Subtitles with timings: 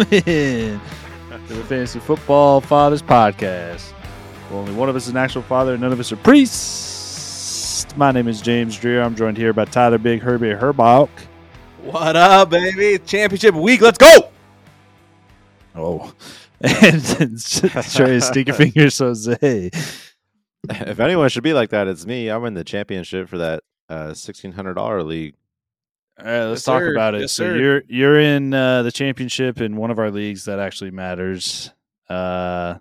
[0.00, 0.80] Welcome in
[1.46, 3.92] to the Fantasy Football Fathers Podcast.
[4.48, 7.86] Well, only one of us is an actual father, and none of us are priests.
[7.96, 9.02] My name is James Dreer.
[9.02, 11.10] I'm joined here by Tyler Big Herbie Herbalk.
[11.82, 12.98] What up, baby?
[13.04, 13.82] Championship week.
[13.82, 14.30] Let's go.
[15.74, 16.14] Oh,
[16.62, 17.04] and
[17.92, 19.70] Trey Stinker Fingers Jose.
[20.70, 22.28] If anyone should be like that, it's me.
[22.28, 25.34] I'm in the championship for that uh, sixteen hundred dollar league.
[26.20, 26.92] All right, let's Yes, talk sir.
[26.92, 27.22] about it.
[27.22, 27.56] Yes, so sir.
[27.56, 31.72] you're you're in uh, the championship in one of our leagues that actually matters.
[32.08, 32.76] Uh,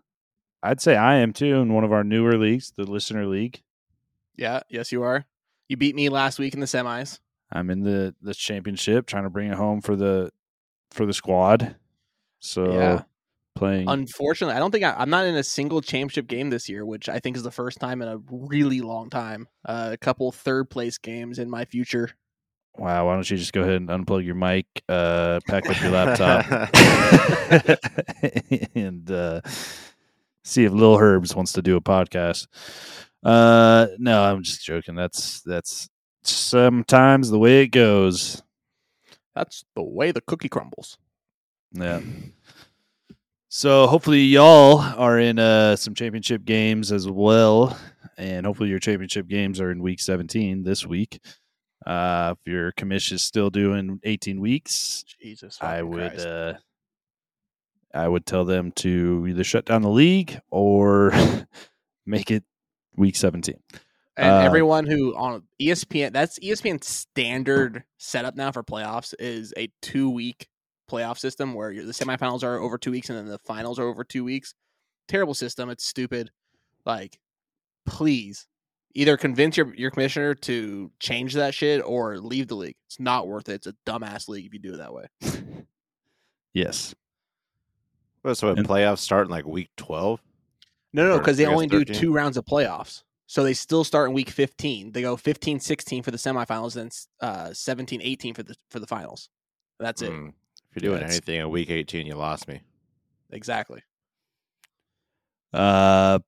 [0.61, 3.61] I'd say I am too in one of our newer leagues, the listener league.
[4.35, 5.25] Yeah, yes, you are.
[5.67, 7.19] You beat me last week in the semis.
[7.51, 10.31] I'm in the the championship, trying to bring it home for the
[10.91, 11.75] for the squad.
[12.39, 13.03] So Yeah.
[13.55, 13.89] playing.
[13.89, 17.09] Unfortunately, I don't think I, I'm not in a single championship game this year, which
[17.09, 19.47] I think is the first time in a really long time.
[19.65, 22.11] Uh, a couple third place games in my future.
[22.77, 25.91] Wow, why don't you just go ahead and unplug your mic, uh, pack up your
[25.91, 26.45] laptop,
[28.75, 29.41] and uh,
[30.43, 32.47] see if Lil Herbs wants to do a podcast.
[33.23, 34.95] Uh, no, I'm just joking.
[34.95, 35.89] That's that's
[36.23, 38.41] sometimes the way it goes.
[39.35, 40.97] That's the way the cookie crumbles.
[41.71, 42.01] Yeah.
[43.49, 47.77] So hopefully y'all are in uh, some championship games as well,
[48.17, 51.19] and hopefully your championship games are in week 17 this week.
[51.85, 56.27] Uh, if your commission is still doing 18 weeks, Jesus, I would Christ.
[56.27, 56.53] uh,
[57.93, 61.11] I would tell them to either shut down the league or
[62.05, 62.43] make it
[62.95, 63.55] week 17.
[64.17, 69.69] and uh, everyone who on ESPN, that's ESPN standard setup now for playoffs is a
[69.81, 70.47] two week
[70.89, 74.03] playoff system where the semifinals are over two weeks and then the finals are over
[74.03, 74.53] two weeks.
[75.07, 75.69] Terrible system.
[75.69, 76.29] It's stupid.
[76.85, 77.19] Like,
[77.85, 78.47] please
[78.95, 82.75] either convince your, your commissioner to change that shit or leave the league.
[82.87, 83.53] It's not worth it.
[83.53, 85.05] It's a dumbass league if you do it that way.
[86.53, 86.95] Yes.
[88.23, 90.21] Well, so And- playoffs start in like week twelve.
[90.91, 93.03] No, no, because they I guess only do two rounds of playoffs.
[93.27, 94.91] So they still start in week 15.
[94.91, 96.89] They go 15 16 for the semifinals, then
[97.21, 99.29] uh, 17 18 for the for the finals.
[99.79, 100.09] That's it.
[100.11, 100.29] Mm.
[100.29, 102.61] If you're doing That's- anything in week eighteen, you lost me.
[103.31, 103.81] Exactly.
[105.53, 106.19] Uh,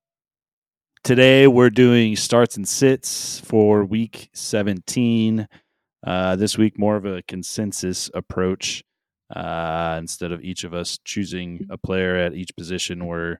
[1.02, 5.48] today we're doing starts and sits for week 17.
[6.04, 8.82] Uh, this week, more of a consensus approach.
[9.34, 13.38] Uh, instead of each of us choosing a player at each position, we're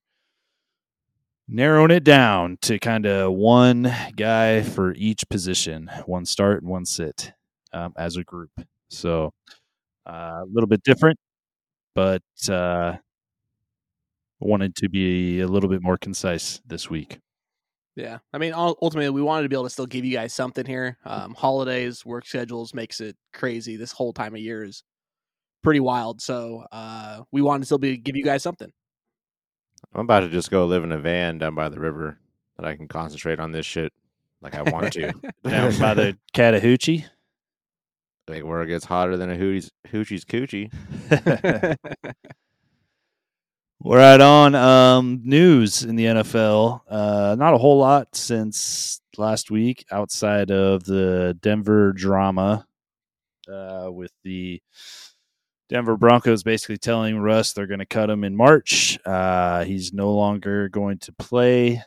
[1.48, 6.84] narrowing it down to kind of one guy for each position, one start and one
[6.86, 7.32] sit
[7.72, 8.50] um, as a group.
[8.88, 9.32] So
[10.08, 11.18] uh, a little bit different,
[11.94, 12.96] but uh,
[14.40, 17.18] wanted to be a little bit more concise this week.
[17.94, 18.18] Yeah.
[18.32, 20.96] I mean, ultimately, we wanted to be able to still give you guys something here.
[21.04, 23.76] Um, holidays, work schedules makes it crazy.
[23.76, 24.82] This whole time of year is
[25.62, 26.20] pretty wild.
[26.22, 28.72] So uh, we wanted to still be give you guys something.
[29.94, 32.18] I'm about to just go live in a van down by the river
[32.56, 33.92] that I can concentrate on this shit
[34.40, 35.12] like I want to.
[35.44, 37.04] Down by the Chattahoochee.
[38.28, 40.72] like where it gets hotter than a hoochie's hoochie's coochie.
[43.84, 44.54] Right on.
[44.54, 46.82] Um, news in the NFL.
[46.88, 52.64] Uh, not a whole lot since last week, outside of the Denver drama
[53.52, 54.62] uh, with the
[55.68, 59.00] Denver Broncos basically telling Russ they're going to cut him in March.
[59.04, 61.82] Uh, he's no longer going to play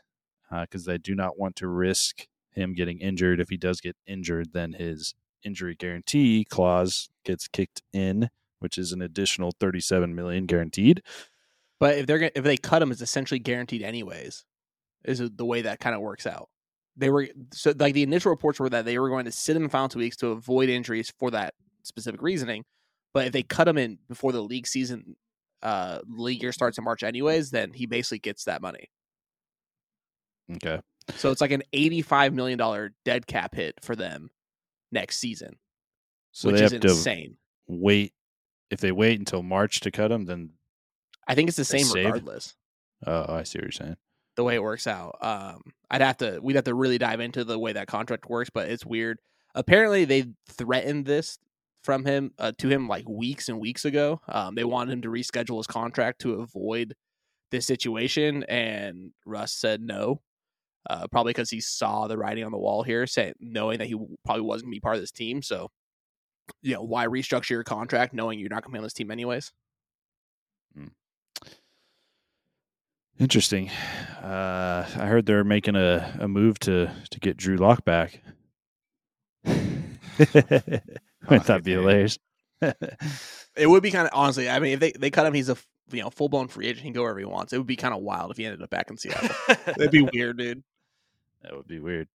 [0.52, 3.40] because they do not want to risk him getting injured.
[3.40, 5.14] If he does get injured, then his
[5.46, 8.30] injury guarantee clause gets kicked in,
[8.60, 11.02] which is an additional thirty-seven million guaranteed.
[11.80, 14.46] But if they're gonna, if they cut him, it's essentially guaranteed anyways.
[15.04, 16.50] Is the way that kind of works out.
[16.98, 19.64] They were so like the initial reports were that they were going to sit him
[19.64, 21.54] in the final two weeks to avoid injuries for that
[21.84, 22.64] specific reasoning.
[23.14, 25.16] But if they cut him in before the league season,
[25.62, 28.90] uh, league year starts in March anyways, then he basically gets that money.
[30.56, 30.80] Okay.
[31.16, 34.32] So it's like an eighty-five million dollar dead cap hit for them
[34.92, 35.58] next season,
[36.32, 37.38] So which they is have to insane.
[37.68, 38.14] wait.
[38.72, 40.50] If they wait until March to cut him, then
[41.28, 42.06] I think it's the same save?
[42.06, 42.56] regardless.
[43.06, 43.98] oh, I see what you're saying.
[44.36, 45.18] the way it works out.
[45.22, 48.50] Um, I'd have to we'd have to really dive into the way that contract works,
[48.54, 49.20] but it's weird.
[49.54, 51.40] Apparently, they threatened this
[51.84, 54.20] from him uh, to him like weeks and weeks ago.
[54.28, 56.96] Um, they wanted him to reschedule his contract to avoid
[57.52, 60.22] this situation, and Russ said no.
[60.88, 63.96] Uh, probably because he saw the writing on the wall here, saying knowing that he
[64.24, 65.42] probably wasn't gonna be part of this team.
[65.42, 65.72] So,
[66.62, 69.52] you know, why restructure your contract knowing you're not gonna be on this team anyways?
[73.20, 73.70] Interesting.
[74.22, 78.22] Uh, I heard they're making a, a move to to get Drew Lock back.
[79.46, 82.18] Wouldn't that be hilarious?
[83.58, 84.50] It would be kind of honestly.
[84.50, 85.56] I mean, if they, they cut him, he's a
[85.90, 86.80] you know full blown free agent.
[86.80, 87.54] He can go wherever he wants.
[87.54, 89.30] It would be kind of wild if he ended up back in Seattle.
[89.66, 90.64] That'd be weird, dude.
[91.42, 92.10] That would be weird.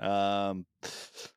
[0.00, 0.66] Um,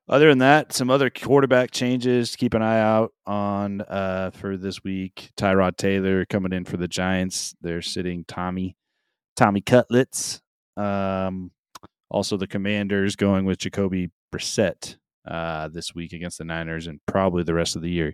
[0.09, 2.31] other than that, some other quarterback changes.
[2.31, 5.31] to Keep an eye out on uh, for this week.
[5.37, 7.55] Tyrod Taylor coming in for the Giants.
[7.61, 8.75] They're sitting Tommy
[9.35, 10.41] Tommy Cutlets.
[10.75, 11.51] Um,
[12.09, 17.43] also, the Commanders going with Jacoby Brissett uh, this week against the Niners and probably
[17.43, 18.13] the rest of the year.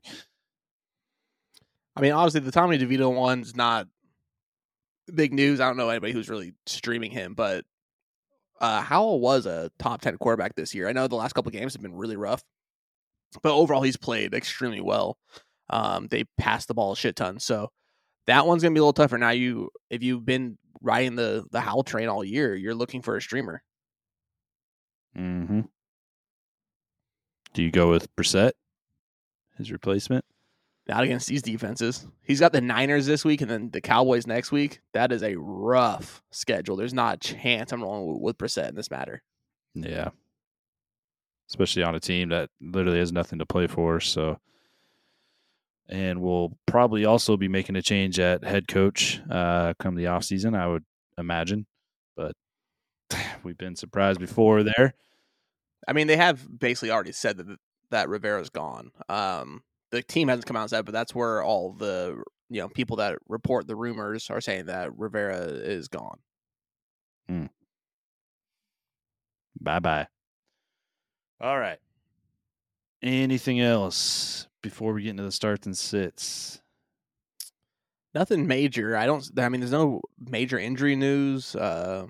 [1.96, 3.88] I mean, obviously the Tommy DeVito one's not
[5.14, 5.60] big news.
[5.60, 7.66] I don't know anybody who's really streaming him, but
[8.64, 10.88] uh, Howell was a top ten quarterback this year.
[10.88, 12.42] I know the last couple games have been really rough,
[13.42, 15.18] but overall he's played extremely well.
[15.70, 17.72] Um, they passed the ball a shit ton, so
[18.26, 19.18] that one's gonna be a little tougher.
[19.18, 23.18] Now, you if you've been riding the the Howell train all year, you're looking for
[23.18, 23.62] a streamer.
[25.18, 25.62] Mm-hmm.
[27.54, 28.54] Do you go with Brissett,
[29.58, 30.24] his replacement?
[30.88, 32.06] Not against these defenses.
[32.24, 34.82] He's got the Niners this week and then the Cowboys next week.
[34.94, 36.76] That is a rough schedule.
[36.76, 39.24] There's not a chance I'm rolling with Brissett in this matter.
[39.74, 40.10] Yeah.
[41.50, 44.02] Especially on a team that literally has nothing to play for.
[44.02, 44.40] So,
[45.88, 50.26] and we'll probably also be making a change at head coach uh, come the off
[50.26, 50.84] season, I would
[51.18, 51.66] imagine.
[52.18, 52.34] But
[53.44, 54.96] we've been surprised before there.
[55.88, 57.58] I mean, they have basically already said that
[57.92, 58.92] that Rivera's gone.
[59.08, 59.64] Um,
[59.94, 62.98] the team hasn't come out and said, but that's where all the you know people
[62.98, 66.18] that report the rumors are saying that Rivera is gone.
[69.62, 70.08] Bye bye.
[71.40, 71.80] All right.
[73.02, 76.62] Anything else before we get into the starts and sits?
[78.16, 78.98] Nothing major.
[78.98, 79.24] I don't.
[79.38, 81.56] I mean, there's no major injury news.
[81.56, 82.08] Uh,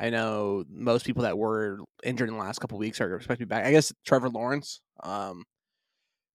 [0.00, 3.46] I know most people that were injured in the last couple weeks are expected to
[3.46, 3.64] be back.
[3.64, 4.80] I guess Trevor Lawrence.
[5.02, 5.44] Um,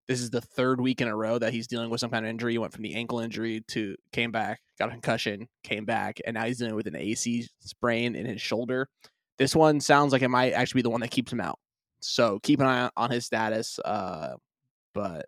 [0.08, 2.30] this is the third week in a row that he's dealing with some kind of
[2.30, 2.52] injury.
[2.52, 6.34] He went from the ankle injury to came back, got a concussion, came back, and
[6.34, 8.88] now he's dealing with an AC sprain in his shoulder.
[9.36, 11.58] This one sounds like it might actually be the one that keeps him out.
[12.00, 13.78] So keep an eye on his status.
[13.84, 14.36] Uh,
[14.94, 15.26] but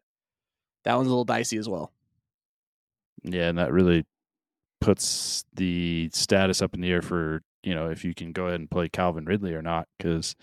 [0.85, 1.93] that one's a little dicey as well.
[3.23, 4.07] Yeah, and that really
[4.81, 8.61] puts the status up in the air for you know if you can go ahead
[8.61, 10.35] and play Calvin Ridley or not because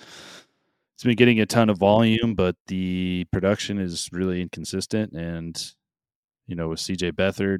[0.97, 5.13] it's been getting a ton of volume, but the production is really inconsistent.
[5.13, 5.55] And
[6.47, 7.59] you know with CJ Beathard,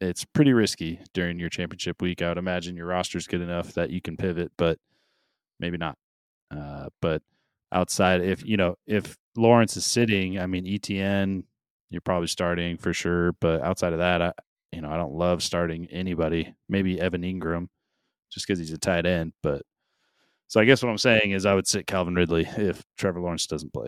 [0.00, 2.22] it's pretty risky during your championship week.
[2.22, 4.78] I would imagine your roster's good enough that you can pivot, but
[5.60, 5.96] maybe not.
[6.50, 7.22] Uh, but
[7.70, 11.44] outside, if you know if Lawrence is sitting, I mean Etienne
[11.90, 13.32] you're probably starting for sure.
[13.40, 14.32] But outside of that, I
[14.72, 16.52] you know I don't love starting anybody.
[16.68, 17.68] Maybe Evan Engram,
[18.32, 19.34] just because he's a tight end.
[19.40, 19.62] But
[20.50, 23.46] so I guess what I'm saying is I would sit Calvin Ridley if Trevor Lawrence
[23.46, 23.86] doesn't play.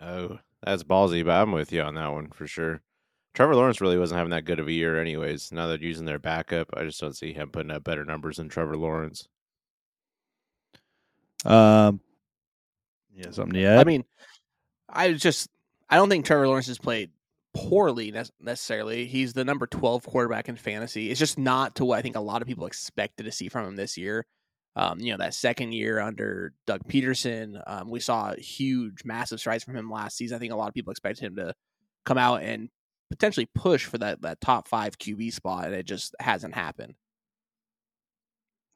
[0.00, 2.82] Oh, that's ballsy, but I'm with you on that one for sure.
[3.34, 5.52] Trevor Lawrence really wasn't having that good of a year, anyways.
[5.52, 6.70] Now they're using their backup.
[6.76, 9.28] I just don't see him putting up better numbers than Trevor Lawrence.
[11.44, 12.00] Um,
[13.14, 13.78] yeah, something to add.
[13.78, 14.04] I mean,
[14.88, 15.50] I just
[15.88, 17.10] I don't think Trevor Lawrence has played
[17.54, 19.06] poorly necessarily.
[19.06, 21.10] He's the number 12 quarterback in fantasy.
[21.10, 23.66] It's just not to what I think a lot of people expected to see from
[23.66, 24.26] him this year.
[24.76, 29.64] Um, you know, that second year under Doug Pederson, um, we saw huge, massive strides
[29.64, 30.36] from him last season.
[30.36, 31.54] I think a lot of people expected him to
[32.06, 32.68] come out and
[33.10, 36.94] potentially push for that that top five QB spot, and it just hasn't happened.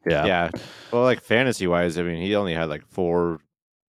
[0.04, 0.50] yeah, Yeah.
[0.92, 3.38] Well, like fantasy wise, I mean, he only had like four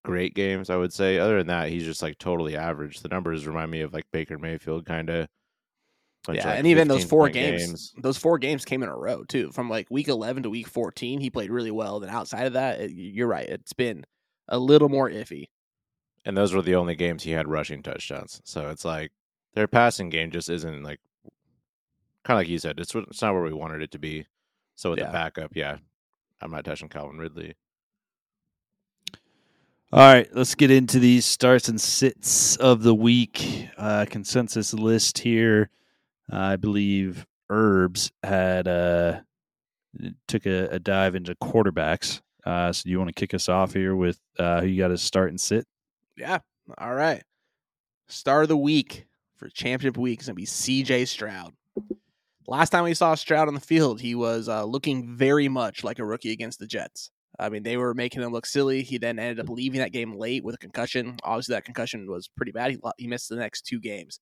[0.05, 1.17] great games, I would say.
[1.17, 3.01] Other than that, he's just like totally average.
[3.01, 5.27] The numbers remind me of like Baker Mayfield kind of.
[6.31, 9.51] yeah, and even those four games, those four games came in a row too.
[9.51, 11.99] From like week eleven to week fourteen, he played really well.
[11.99, 14.05] Then outside of that, it, you're right, it's been
[14.47, 15.49] a little more iffy.
[16.25, 18.41] And those were the only games he had rushing touchdowns.
[18.45, 19.11] So it's like
[19.53, 20.99] their passing game just isn't like
[22.23, 24.25] kind of like you said, it's it's not where we wanted it to be.
[24.75, 25.07] So with Yeah.
[25.07, 25.77] the backup, yeah,
[26.41, 27.53] I'm not touching Calvin Ridley.
[29.95, 33.69] All right, let's get into these starts and sits of the week.
[33.77, 35.69] Uh, consensus list here.
[36.29, 39.21] I believe Herbs had uh,
[40.27, 42.19] took a, a dive into quarterbacks.
[42.45, 44.97] Uh, so you want to kick us off here with uh, who you got to
[44.97, 45.65] start and sit?
[46.17, 46.39] Yeah.
[46.77, 47.23] All right.
[48.09, 49.05] Star of the week
[49.37, 51.05] for championship week is gonna be C.J.
[51.05, 51.53] Stroud.
[52.45, 55.99] Last time we saw Stroud on the field, he was uh, looking very much like
[55.99, 57.11] a rookie against the Jets.
[57.39, 58.83] I mean, they were making him look silly.
[58.83, 61.17] He then ended up leaving that game late with a concussion.
[61.23, 62.71] Obviously, that concussion was pretty bad.
[62.71, 64.19] He he missed the next two games,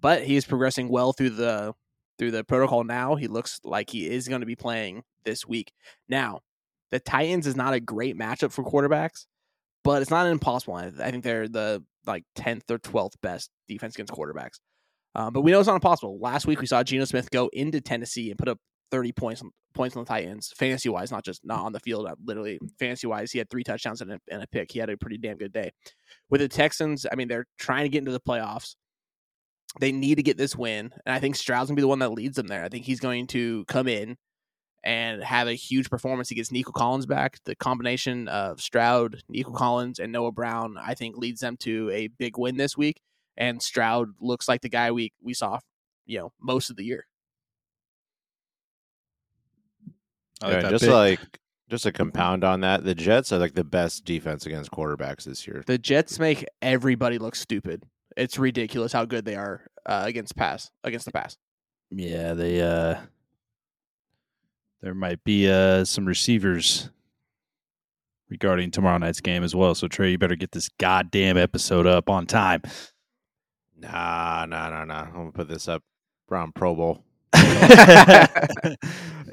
[0.00, 1.74] but he is progressing well through the
[2.18, 3.14] through the protocol now.
[3.14, 5.72] He looks like he is going to be playing this week.
[6.08, 6.40] Now,
[6.90, 9.26] the Titans is not a great matchup for quarterbacks,
[9.84, 10.74] but it's not an impossible.
[10.74, 11.00] one.
[11.00, 14.60] I think they're the like tenth or twelfth best defense against quarterbacks.
[15.14, 16.18] Um, but we know it's not impossible.
[16.20, 18.58] Last week we saw Geno Smith go into Tennessee and put up
[18.90, 19.42] thirty points
[19.74, 22.06] points on the Titans, fantasy wise, not just not on the field.
[22.06, 24.72] Uh, literally, fantasy wise, he had three touchdowns and a, and a pick.
[24.72, 25.70] He had a pretty damn good day.
[26.30, 28.74] With the Texans, I mean, they're trying to get into the playoffs.
[29.78, 32.12] They need to get this win, and I think Stroud's gonna be the one that
[32.12, 32.64] leads them there.
[32.64, 34.16] I think he's going to come in
[34.86, 36.28] and have a huge performance.
[36.28, 37.38] He gets Nico Collins back.
[37.44, 42.06] The combination of Stroud, Nico Collins, and Noah Brown, I think, leads them to a
[42.06, 43.00] big win this week.
[43.36, 45.58] And Stroud looks like the guy we we saw,
[46.06, 47.04] you know, most of the year.
[50.42, 50.92] I like Yeah, just pick.
[50.92, 51.38] like
[51.68, 55.46] just a compound on that, the Jets are like the best defense against quarterbacks this
[55.46, 55.64] year.
[55.66, 57.84] The Jets make everybody look stupid.
[58.16, 61.36] It's ridiculous how good they are uh, against pass against the pass.
[61.90, 62.96] yeah, they uh
[64.82, 66.90] there might be uh some receivers
[68.28, 69.74] regarding tomorrow night's game as well.
[69.74, 72.62] So Trey, you better get this goddamn episode up on time.
[73.78, 75.02] Nah, nah, nah, nah.
[75.02, 75.82] I'm gonna put this up
[76.30, 77.04] around Pro Bowl.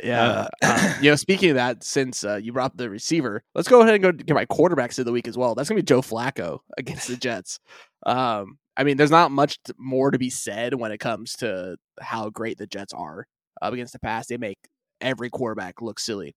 [0.04, 0.48] yeah.
[0.62, 3.94] Uh, you know, speaking of that, since uh, you brought the receiver, let's go ahead
[3.96, 5.56] and go get my quarterbacks of the week as well.
[5.56, 7.60] That's gonna be Joe Flacco against the Jets.
[8.06, 12.30] Um, I mean, there's not much more to be said when it comes to how
[12.30, 13.28] great the Jets are
[13.62, 14.28] up against the pass.
[14.28, 14.58] They make
[15.00, 16.36] every quarterback look silly.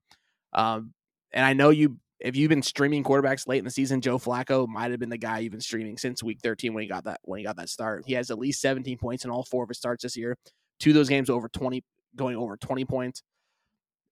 [0.53, 0.93] Um,
[1.33, 4.67] and I know you, if you've been streaming quarterbacks late in the season, Joe Flacco
[4.69, 7.21] might have been the guy you've been streaming since week 13 when he got that
[7.23, 8.05] when he got that start.
[8.07, 10.37] He has at least 17 points in all four of his starts this year.
[10.81, 11.83] Two of those games over 20,
[12.17, 13.23] going over 20 points.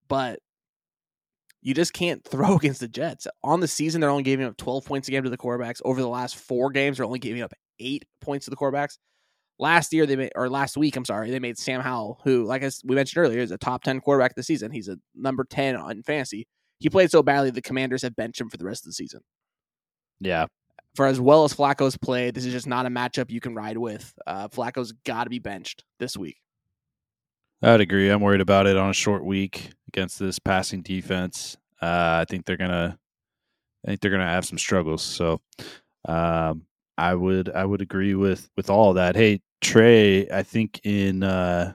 [0.07, 0.39] But
[1.61, 3.27] you just can't throw against the Jets.
[3.43, 5.81] On the season, they're only giving up 12 points a game to the quarterbacks.
[5.83, 8.97] Over the last four games, they're only giving up eight points to the quarterbacks.
[9.57, 12.61] Last year, they made, or last week, I'm sorry, they made Sam Howell, who, like
[12.61, 14.69] I, s- we mentioned earlier, is a top 10 quarterback of the season.
[14.69, 16.45] He's a number 10 on fantasy.
[16.79, 19.21] He played so badly, the commanders have benched him for the rest of the season.
[20.19, 20.45] yeah.
[20.95, 23.77] For as well as Flacco's played, this is just not a matchup you can ride
[23.77, 24.13] with.
[24.25, 26.37] Uh, Flacco's got to be benched this week.
[27.61, 28.09] I'd agree.
[28.09, 31.57] I'm worried about it on a short week against this passing defense.
[31.81, 32.97] Uh, I think they're gonna,
[33.85, 35.01] I think they're gonna have some struggles.
[35.03, 35.41] So,
[36.07, 36.65] um,
[36.97, 39.15] I would, I would agree with with all that.
[39.15, 41.73] Hey, Trey, I think in uh,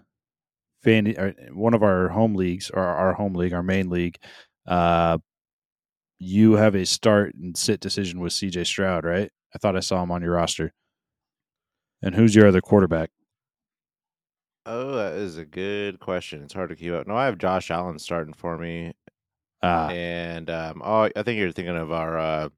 [0.83, 4.19] fan, or one of our home leagues, or our home league, our main league,
[4.67, 5.19] uh,
[6.19, 8.65] you have a start and sit decision with C.J.
[8.65, 9.31] Stroud, right?
[9.55, 10.73] I thought I saw him on your roster.
[12.03, 13.11] And who's your other quarterback?
[14.67, 16.43] Oh, that is a good question.
[16.43, 17.07] It's hard to keep up.
[17.07, 18.93] No, I have Josh Allen starting for me,
[19.63, 22.49] Ah, and um, oh, I think you're thinking of our uh,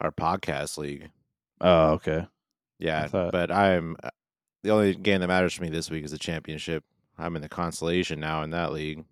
[0.00, 1.10] our podcast league.
[1.60, 2.26] oh, okay.
[2.78, 4.10] Yeah, thought- but I'm uh,
[4.64, 6.84] the only game that matters for me this week is the championship.
[7.18, 9.04] I'm in the consolation now in that league.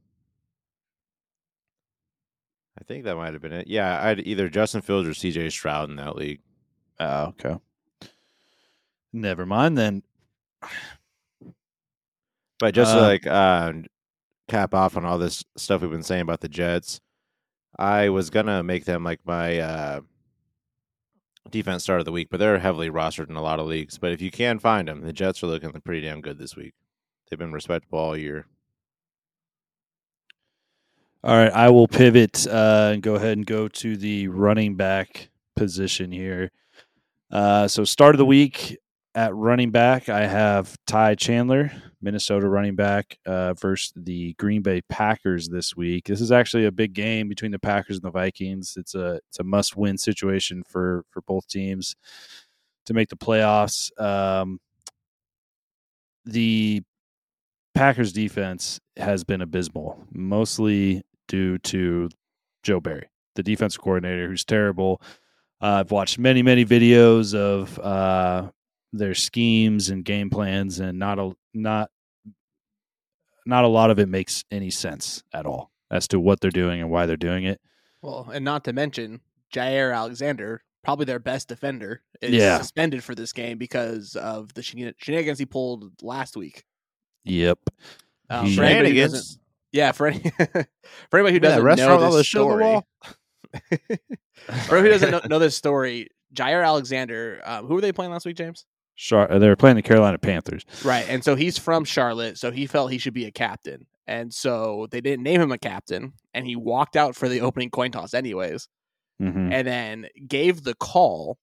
[2.78, 3.66] I think that might have been it.
[3.68, 6.40] Yeah, I had either Justin Fields or CJ Stroud in that league.
[6.98, 7.56] Oh, okay.
[9.12, 10.02] Never mind then.
[12.60, 13.72] But just to Uh, like uh,
[14.46, 17.00] cap off on all this stuff we've been saying about the Jets,
[17.78, 20.00] I was gonna make them like my uh,
[21.50, 23.98] defense start of the week, but they're heavily rostered in a lot of leagues.
[23.98, 26.74] But if you can find them, the Jets are looking pretty damn good this week.
[27.28, 28.46] They've been respectable all year.
[31.22, 35.28] All right, I will pivot uh, and go ahead and go to the running back
[35.54, 36.50] position here.
[37.30, 38.78] Uh, so, start of the week
[39.14, 44.82] at running back, I have Ty Chandler, Minnesota running back, uh, versus the Green Bay
[44.88, 46.04] Packers this week.
[46.06, 48.74] This is actually a big game between the Packers and the Vikings.
[48.76, 51.96] It's a it's a must win situation for for both teams
[52.86, 53.90] to make the playoffs.
[54.00, 54.60] Um,
[56.24, 56.82] the
[57.74, 62.08] Packers defense has been abysmal, mostly due to
[62.62, 65.00] Joe Barry, the defense coordinator, who's terrible.
[65.60, 68.50] Uh, I've watched many, many videos of uh,
[68.92, 71.90] their schemes and game plans, and not a not
[73.46, 76.80] not a lot of it makes any sense at all as to what they're doing
[76.80, 77.60] and why they're doing it.
[78.02, 79.20] Well, and not to mention
[79.52, 82.58] Jaire Alexander, probably their best defender, is Yeah.
[82.58, 86.64] suspended for this game because of the shenan- shenanigans he pulled last week.
[87.24, 87.58] Yep.
[88.28, 89.38] Um, for anybody who doesn't- Shenanigans.
[89.72, 90.20] yeah, for, any,
[91.10, 92.86] for anybody who doesn't restaurant know on this show the story, wall?
[94.66, 98.12] for anybody who doesn't know, know this story, Jaire Alexander, um, who were they playing
[98.12, 98.64] last week, James?
[99.00, 100.66] Char- they were playing the Carolina Panthers.
[100.84, 104.32] Right, and so he's from Charlotte, so he felt he should be a captain, and
[104.32, 107.90] so they didn't name him a captain, and he walked out for the opening coin
[107.92, 108.68] toss anyways.
[109.18, 111.38] hmm and then gave the call.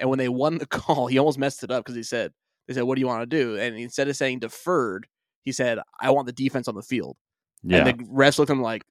[0.00, 2.32] And when they won the call, he almost messed it up because he said,
[2.66, 5.06] "They said, what do you want to do?" And instead of saying deferred,
[5.44, 7.16] he said, "I want the defense on the field."
[7.62, 7.86] Yeah.
[7.86, 8.82] And the refs looked at him like,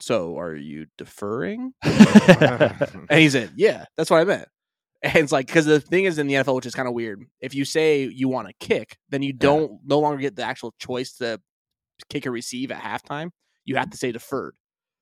[0.00, 1.72] So are you deferring?
[1.82, 4.48] and he said, Yeah, that's what I meant.
[5.02, 7.24] And it's like because the thing is in the NFL, which is kind of weird.
[7.40, 10.74] If you say you want to kick, then you don't no longer get the actual
[10.80, 11.40] choice to
[12.08, 13.30] kick or receive at halftime.
[13.64, 14.54] You have to say deferred.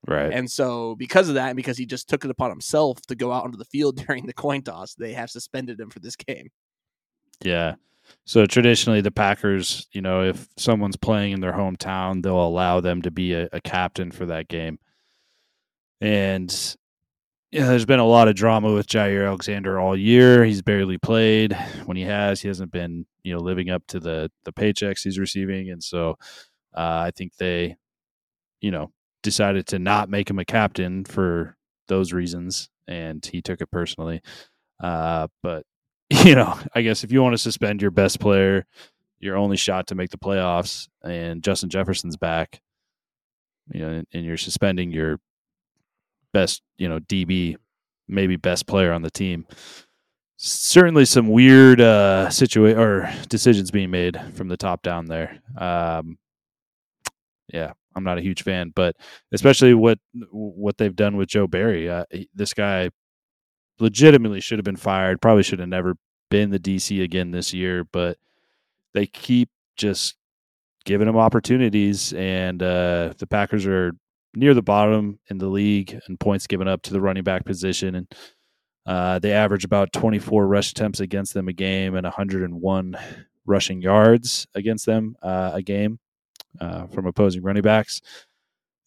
[0.06, 0.32] right.
[0.32, 3.32] And so because of that, and because he just took it upon himself to go
[3.32, 6.50] out onto the field during the coin toss, they have suspended him for this game.
[7.42, 7.76] Yeah.
[8.24, 13.02] So traditionally, the Packers, you know, if someone's playing in their hometown, they'll allow them
[13.02, 14.78] to be a, a captain for that game.
[16.00, 16.76] And
[17.52, 20.44] yeah, there's been a lot of drama with Jaire Alexander all year.
[20.44, 21.56] He's barely played.
[21.84, 25.18] When he has, he hasn't been, you know, living up to the the paychecks he's
[25.18, 25.70] receiving.
[25.70, 26.16] And so,
[26.76, 27.76] uh, I think they,
[28.60, 28.90] you know,
[29.22, 31.56] decided to not make him a captain for
[31.88, 34.22] those reasons, and he took it personally.
[34.82, 35.64] Uh, but
[36.10, 38.66] you know, I guess if you want to suspend your best player,
[39.20, 42.60] your only shot to make the playoffs, and Justin Jefferson's back,
[43.72, 45.20] you know, and, and you're suspending your
[46.32, 47.56] best, you know, DB,
[48.08, 49.46] maybe best player on the team.
[50.38, 55.40] Certainly, some weird uh, situation or decisions being made from the top down there.
[55.56, 56.18] Um,
[57.52, 58.96] yeah, I'm not a huge fan, but
[59.32, 59.98] especially what
[60.30, 61.88] what they've done with Joe Barry.
[61.88, 62.04] Uh,
[62.34, 62.90] this guy
[63.78, 65.22] legitimately should have been fired.
[65.22, 65.96] Probably should have never
[66.30, 68.18] been the DC again this year, but
[68.92, 70.16] they keep just
[70.84, 73.92] giving him opportunities, and uh, the Packers are
[74.36, 77.96] near the bottom in the league in points given up to the running back position,
[77.96, 78.14] and
[78.86, 82.96] uh, they average about 24 rush attempts against them a game and 101
[83.46, 85.98] rushing yards against them uh, a game
[86.60, 88.00] uh, from opposing running backs.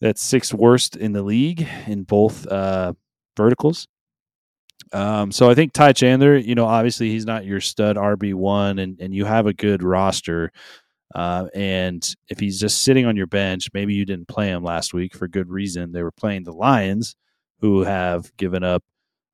[0.00, 2.94] That's sixth worst in the league in both uh,
[3.36, 3.86] verticals.
[4.92, 8.78] Um, so I think Ty Chandler, you know, obviously he's not your stud RB one,
[8.78, 10.52] and and you have a good roster.
[11.14, 14.94] Uh, and if he's just sitting on your bench, maybe you didn't play him last
[14.94, 15.92] week for good reason.
[15.92, 17.16] They were playing the Lions,
[17.60, 18.82] who have given up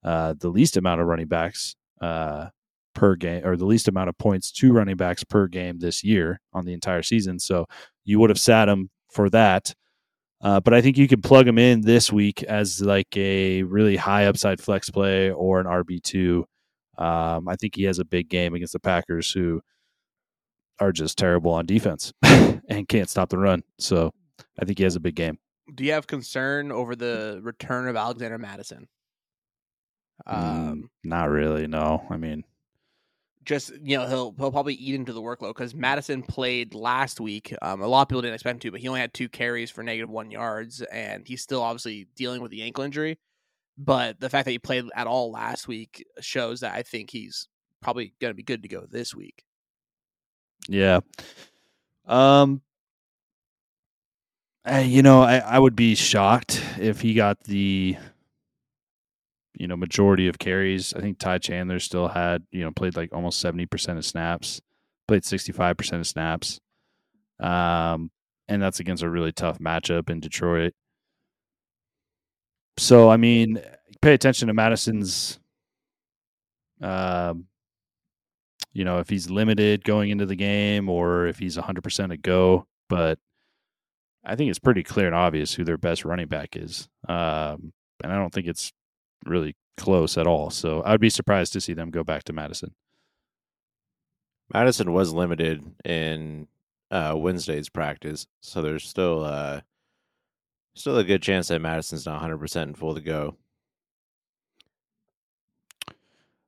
[0.03, 2.47] uh, the least amount of running backs uh,
[2.95, 6.41] per game, or the least amount of points to running backs per game this year
[6.53, 7.39] on the entire season.
[7.39, 7.67] So
[8.05, 9.75] you would have sat him for that.
[10.43, 13.97] Uh, but I think you could plug him in this week as like a really
[13.97, 16.47] high upside flex play or an RB two.
[16.99, 19.61] Um, I think he has a big game against the Packers, who
[20.79, 23.63] are just terrible on defense and can't stop the run.
[23.79, 24.13] So
[24.61, 25.39] I think he has a big game.
[25.75, 28.89] Do you have concern over the return of Alexander Mattison?
[30.27, 31.67] Um, Mm, not really.
[31.67, 32.45] No, I mean,
[33.45, 37.55] just you know he'll he'll probably eat into the workload because Mattison played last week.
[37.63, 39.71] Um, a lot of people didn't expect him to, but he only had two carries
[39.71, 43.19] for negative one yards, and he's still obviously dealing with the ankle injury.
[43.79, 47.49] But the fact that he played at all last week shows that I think he's
[47.83, 49.45] probably going to be good to go this week.
[50.69, 51.01] Yeah.
[52.07, 52.63] Um,
[54.83, 57.97] you know, I, I would be shocked if he got the
[59.55, 60.93] you know majority of carries.
[60.95, 64.61] I think Ty Chandler still had you know played like almost seventy percent of snaps,
[65.09, 66.61] played sixty five percent of snaps,
[67.41, 68.11] um,
[68.49, 70.75] and that's against a really tough matchup in Detroit.
[72.79, 73.63] So I mean,
[74.03, 75.39] pay attention to Mattison's.
[76.81, 77.47] Um,
[78.77, 82.67] you know, if he's limited going into the game or if he's 100% a go.
[82.91, 83.19] But
[84.23, 86.87] I think it's pretty clear and obvious who their best running back is.
[87.09, 87.73] Um,
[88.05, 88.75] and I don't think it's
[89.25, 90.51] really close at all.
[90.51, 92.75] So I would be surprised to see them go back to Mattison.
[94.53, 96.47] Mattison was limited in
[96.91, 99.63] uh, Wednesday's practice, so there's still uh,
[100.75, 103.37] still a good chance that Mattison's not 100 percent in full to go.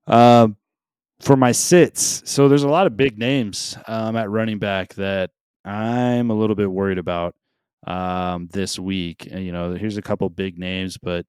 [0.07, 0.57] Um,
[1.21, 5.31] for my sits, so there's a lot of big names um, at running back that
[5.65, 7.35] I'm a little bit worried about
[7.87, 9.29] um, this week.
[9.31, 11.27] And, you know, here's a couple big names, but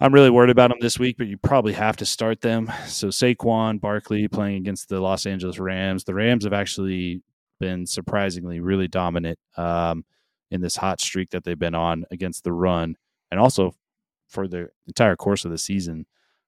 [0.00, 1.16] I'm really worried about them this week.
[1.18, 2.72] But you probably have to start them.
[2.86, 6.04] So Saquon Barkley playing against the Los Angeles Rams.
[6.04, 7.22] The Rams have actually
[7.58, 10.04] been surprisingly really dominant um,
[10.50, 12.96] in this hot streak that they've been on against the run,
[13.30, 13.74] and also
[14.28, 16.06] for the entire course of the season.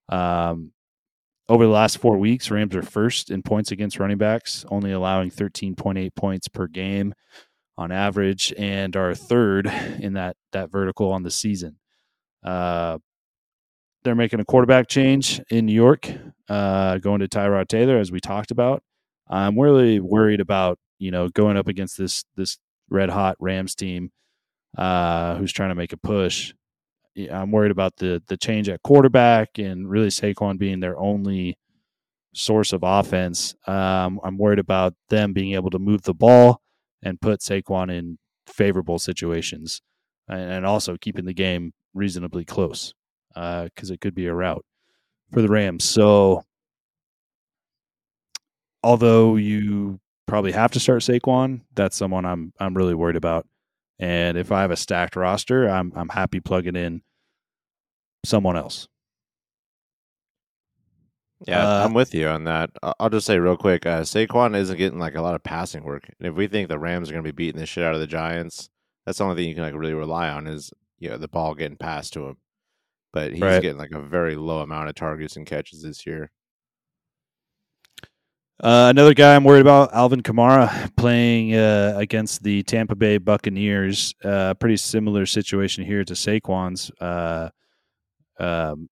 [0.08, 0.72] Um,
[1.48, 5.31] over the last four weeks, Rams are first in points against running backs, only allowing
[5.31, 7.14] 13.8 points per game
[7.76, 11.78] on average, and are third in that that vertical on the season.
[12.44, 12.98] Uh,
[14.05, 16.11] they're making a quarterback change in New York,
[16.48, 18.83] uh, going to Tyrod Taylor, as we talked about.
[19.28, 22.59] I'm really worried about you know going up against this this
[22.90, 24.11] red hot Rams team,
[24.76, 26.52] uh, who's trying to make a push.
[27.33, 31.57] I'm worried about the the change at quarterback and really Saquon being their only
[32.35, 33.55] source of offense.
[33.66, 36.62] Um, I'm worried about them being able to move the ball
[37.03, 39.83] and put Saquon in favorable situations.
[40.29, 42.94] and, and also keeping the game reasonably close
[43.35, 44.64] because uh, it could be a route
[45.33, 45.85] for the Rams.
[45.85, 46.44] So,
[48.83, 53.46] although you probably have to start Saquon, that's someone I'm I'm really worried about.
[53.98, 57.02] And if I have a stacked roster, I'm I'm happy plugging in
[58.24, 58.88] someone else.
[61.46, 62.70] Yeah, uh, I'm with you on that.
[62.83, 66.09] I'll just say real quick, uh, Saquon isn't getting like a lot of passing work.
[66.18, 68.00] And if we think the Rams are going to be beating the shit out of
[68.00, 68.70] the Giants,
[69.05, 71.55] that's the only thing you can like really rely on is you know the ball
[71.55, 72.37] getting passed to him.
[73.12, 73.61] But he's right.
[73.61, 76.31] getting like a very low amount of targets and catches this year.
[78.62, 84.14] Uh, another guy I'm worried about, Alvin Kamara, playing uh, against the Tampa Bay Buccaneers.
[84.22, 86.88] Uh, pretty similar situation here to Saquon's.
[87.01, 87.51] Uh,
[88.38, 88.88] um,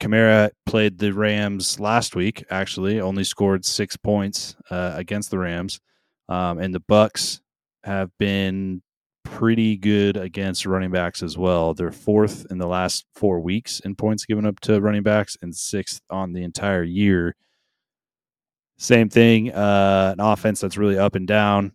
[0.00, 2.44] Kamara played the Rams last week.
[2.48, 5.80] Actually, only scored six points uh, against the Rams,
[6.30, 7.40] um, and the Bucs
[7.82, 8.82] have been
[9.22, 11.74] pretty good against running backs as well.
[11.74, 15.54] They're fourth in the last four weeks in points given up to running backs, and
[15.54, 17.36] sixth on the entire year.
[18.76, 21.72] Same thing, uh, an offense that's really up and down.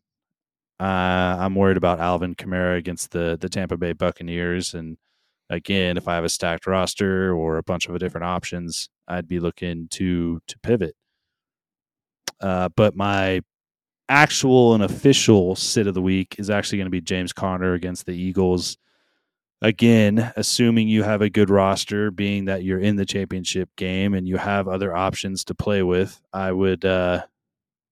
[0.79, 4.97] Uh, I'm worried about Alvin Kamara against the the Tampa Bay Buccaneers, and
[5.49, 9.39] again, if I have a stacked roster or a bunch of different options, I'd be
[9.39, 10.95] looking to to pivot.
[12.41, 13.41] Uh, but my
[14.09, 18.05] actual and official sit of the week is actually going to be James Conner against
[18.05, 18.77] the Eagles.
[19.61, 24.27] Again, assuming you have a good roster, being that you're in the championship game and
[24.27, 27.23] you have other options to play with, I would, uh,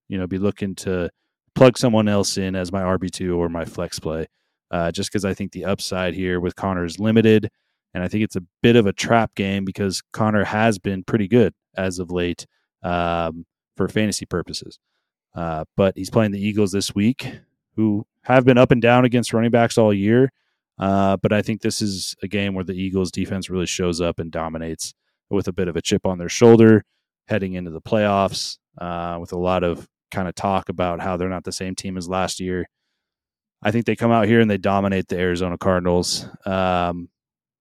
[0.08, 1.10] you know, be looking to
[1.54, 4.28] plug someone else in as my RB two or my flex play
[4.70, 7.50] uh, just because I think the upside here with Conner is limited.
[7.94, 11.26] And I think it's a bit of a trap game because Conner has been pretty
[11.26, 12.46] good as of late
[12.82, 14.78] um, for fantasy purposes.
[15.34, 17.40] Uh, but he's playing the Eagles this week,
[17.76, 20.30] who have been up and down against running backs all year.
[20.78, 24.18] Uh, but I think this is a game where the Eagles defense really shows up
[24.18, 24.94] and dominates
[25.30, 26.84] with a bit of a chip on their shoulder
[27.26, 31.28] heading into the playoffs, uh, with a lot of kind of talk about how they're
[31.28, 32.66] not the same team as last year.
[33.62, 36.26] I think they come out here and they dominate the Arizona Cardinals.
[36.46, 37.08] Um,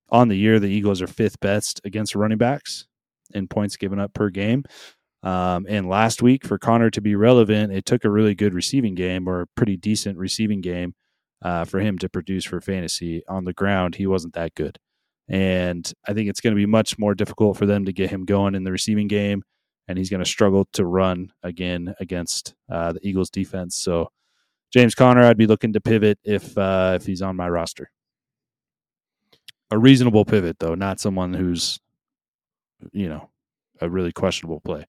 [0.09, 2.85] on the year, the Eagles are fifth best against running backs
[3.33, 4.63] in points given up per game.
[5.23, 8.95] Um, and last week, for Conner to be relevant, it took a really good receiving
[8.95, 10.93] game or a pretty decent receiving game
[11.41, 13.23] uh, for him to produce for fantasy.
[13.27, 14.79] On the ground, he wasn't that good.
[15.29, 18.25] And I think it's going to be much more difficult for them to get him
[18.25, 19.43] going in the receiving game.
[19.87, 23.77] And he's going to struggle to run again against uh, the Eagles defense.
[23.77, 24.11] So
[24.71, 27.89] James Conner, I'd be looking to pivot if uh, if he's on my roster.
[29.71, 31.79] A reasonable pivot, though, not someone who's,
[32.91, 33.29] you know,
[33.81, 34.85] a really questionable play.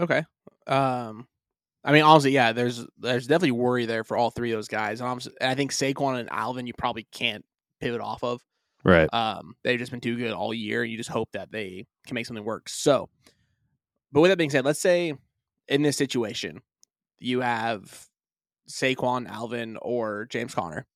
[0.00, 0.24] Okay.
[0.66, 1.26] Um,
[1.84, 5.00] I mean, honestly, yeah, there's there's definitely worry there for all three of those guys,
[5.00, 7.44] and, and I think Saquon and Alvin, you probably can't
[7.80, 8.40] pivot off of.
[8.84, 9.12] Right.
[9.12, 10.84] Um, they've just been too good all year.
[10.84, 12.68] You just hope that they can make something work.
[12.68, 13.08] So,
[14.12, 15.14] but with that being said, let's say
[15.68, 16.62] in this situation,
[17.18, 18.08] you have
[18.68, 20.86] Saquon, Alvin, or James Conner.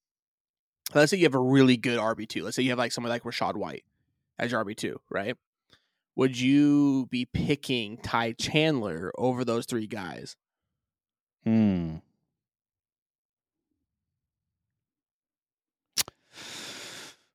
[0.94, 2.44] Let's say you have a really good RB two.
[2.44, 3.84] Let's say you have like someone like Rachaad White
[4.38, 5.36] as your RB two, right?
[6.14, 10.36] Would you be picking Ty Chandler over those three guys?
[11.46, 11.98] Hmm.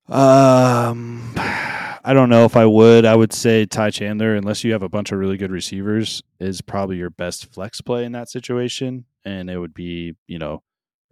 [0.10, 3.06] Um, I don't know if I would.
[3.06, 6.60] I would say Ty Chandler, unless you have a bunch of really good receivers, is
[6.60, 9.06] probably your best flex play in that situation.
[9.24, 10.62] And it would be, you know,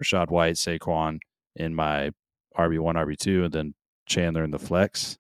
[0.04, 1.20] Rachaad White, Saquon
[1.56, 2.12] in my
[2.58, 3.76] RB one, RB two, and then
[4.08, 5.18] Chandler in the flex.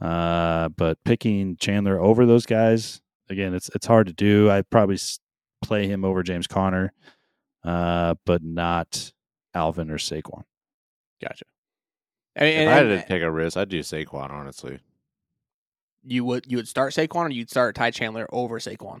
[0.00, 4.50] Uh, but picking Chandler over those guys, again, it's it's hard to do.
[4.50, 4.96] I'd probably
[5.62, 6.92] play him over James Conner,
[7.64, 9.12] uh, but not
[9.54, 10.44] Alvin or Saquon.
[11.22, 11.44] Gotcha.
[12.36, 14.30] I mean, if and, I had to take a risk, I'd do Saquon.
[14.30, 14.78] Honestly,
[16.02, 19.00] you would you would start Saquon, or you'd start Ty Chandler over Saquon.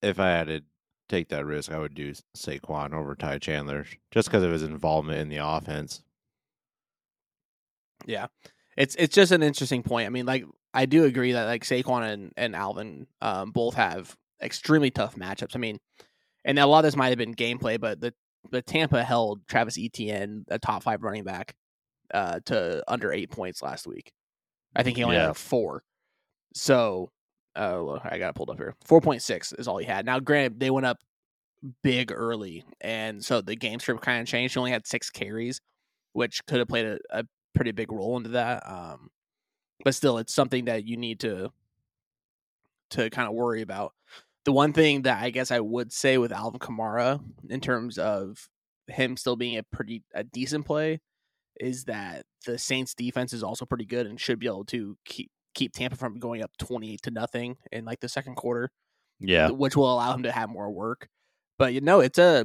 [0.00, 0.62] If I had to
[1.08, 5.20] take that risk, I would do Saquon over Ty Chandler, just because of his involvement
[5.20, 6.02] in the offense.
[8.06, 8.26] Yeah,
[8.76, 10.06] it's it's just an interesting point.
[10.06, 14.16] I mean, like I do agree that like Saquon and and Alvin um, both have
[14.42, 15.54] extremely tough matchups.
[15.54, 15.78] I mean,
[16.44, 18.12] and a lot of this might have been gameplay, but the
[18.50, 21.54] the Tampa held Travis Etienne, a top five running back,
[22.12, 24.12] uh, to under eight points last week.
[24.74, 25.28] I think he only yeah.
[25.28, 25.84] had four.
[26.54, 27.10] So,
[27.54, 28.74] uh, I got it pulled up here.
[28.84, 30.06] Four point six is all he had.
[30.06, 30.98] Now, granted, they went up
[31.82, 34.54] big early, and so the game script kind of changed.
[34.54, 35.60] He only had six carries,
[36.12, 37.24] which could have played a, a
[37.54, 38.68] pretty big role into that.
[38.68, 39.10] Um,
[39.84, 41.52] but still, it's something that you need to
[42.90, 43.92] to kind of worry about.
[44.44, 48.48] The one thing that I guess I would say with Alvin Kamara in terms of
[48.88, 51.00] him still being a pretty a decent play
[51.60, 55.30] is that the Saints defense is also pretty good and should be able to keep
[55.54, 58.70] keep Tampa from going up 28 to nothing in like the second quarter,
[59.20, 59.50] Yeah.
[59.50, 61.08] which will allow him to have more work.
[61.58, 62.44] But you know, it's a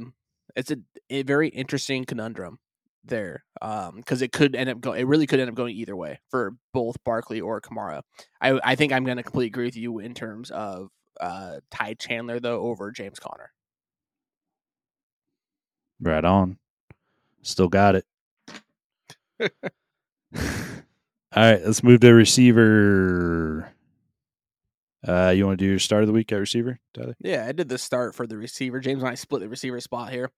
[0.54, 0.76] it's a,
[1.10, 2.58] a very interesting conundrum
[3.04, 5.96] there um because it could end up going it really could end up going either
[5.96, 8.02] way for both Barkley or Kamara.
[8.40, 11.94] I I think I'm going to completely agree with you in terms of uh Ty
[11.94, 13.52] Chandler though over James Conner.
[16.00, 16.58] Right on.
[17.42, 18.04] Still got it.
[21.36, 23.72] All right, let's move to receiver.
[25.06, 27.14] Uh, you want to do your start of the week at receiver, Tyler?
[27.20, 28.80] Yeah, I did the start for the receiver.
[28.80, 30.30] James and I split the receiver spot here.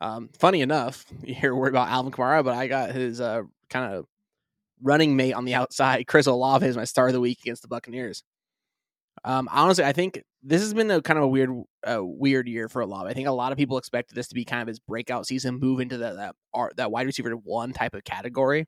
[0.00, 3.94] Um, funny enough, you hear worried about Alvin Kamara, but I got his uh, kind
[3.94, 4.06] of
[4.82, 6.06] running mate on the outside.
[6.06, 8.22] Chris Olave is my start of the week against the Buccaneers.
[9.24, 11.50] Um, honestly, I think this has been a kind of a weird,
[11.86, 13.10] uh, weird year for Olave.
[13.10, 15.58] I think a lot of people expected this to be kind of his breakout season,
[15.58, 18.66] move into that that ar- that wide receiver one type of category.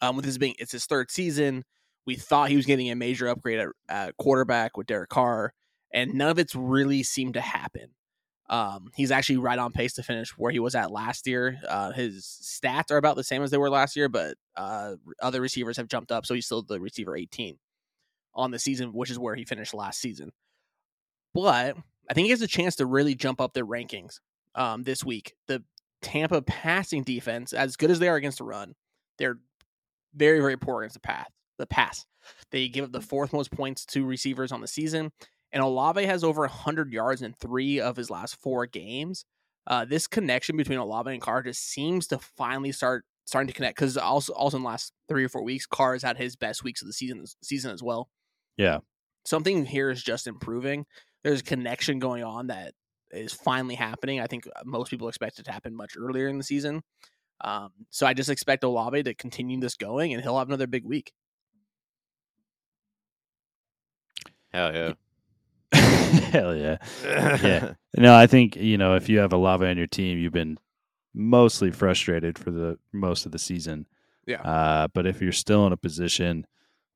[0.00, 1.64] Um, with this being it's his third season,
[2.06, 5.52] we thought he was getting a major upgrade at, at quarterback with Derek Carr,
[5.92, 7.88] and none of it's really seemed to happen.
[8.48, 11.58] Um, he's actually right on pace to finish where he was at last year.
[11.66, 15.40] Uh, his stats are about the same as they were last year, but uh, other
[15.40, 17.58] receivers have jumped up, so he's still the receiver 18
[18.34, 20.32] on the season, which is where he finished last season.
[21.32, 21.76] But
[22.08, 24.20] I think he has a chance to really jump up their rankings
[24.54, 25.34] um, this week.
[25.48, 25.62] The
[26.02, 28.74] Tampa passing defense, as good as they are against the run,
[29.18, 29.38] they're
[30.14, 31.26] very, very poor against the pass.
[31.58, 32.04] The pass.
[32.50, 35.12] They give up the fourth most points to receivers on the season,
[35.52, 39.24] and Olave has over 100 yards in three of his last four games.
[39.66, 43.76] Uh, this connection between Olave and Carr just seems to finally start starting to connect
[43.76, 46.64] because also also in the last three or four weeks, Carr has had his best
[46.64, 48.08] weeks of the season season as well.
[48.56, 48.78] Yeah.
[49.24, 50.86] Something here is just improving.
[51.22, 52.74] There's a connection going on that
[53.10, 54.20] is finally happening.
[54.20, 56.82] I think most people expect it to happen much earlier in the season.
[57.40, 60.84] Um, so I just expect Olave to continue this going, and he'll have another big
[60.84, 61.12] week.
[64.52, 64.92] Hell yeah.
[66.30, 66.76] Hell yeah.
[67.02, 67.72] Yeah.
[67.96, 70.58] No, I think, you know, if you have Olave lava on your team, you've been
[71.14, 73.86] mostly frustrated for the most of the season.
[74.26, 74.42] Yeah.
[74.42, 76.44] Uh, but if you're still in a position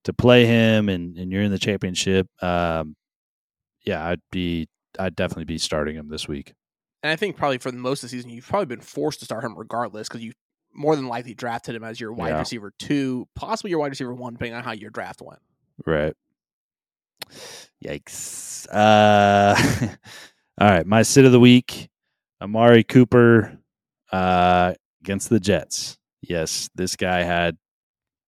[0.05, 2.95] to play him and, and you're in the championship, um,
[3.85, 6.55] yeah, I'd be I'd definitely be starting him this week.
[7.03, 9.25] And I think probably for the most of the season, you've probably been forced to
[9.25, 10.33] start him regardless because you
[10.75, 12.39] more than likely drafted him as your wide Yeah.
[12.41, 15.41] receiver two, possibly your wide receiver one, depending on how your draft went.
[15.87, 16.15] Right.
[17.85, 18.67] Yikes.
[18.73, 19.55] Uh,
[20.61, 20.87] all right.
[20.87, 21.89] My sit of the week
[22.41, 23.59] Amari Cooper
[24.13, 25.99] uh, against the Jets.
[26.21, 27.57] Yes, this guy had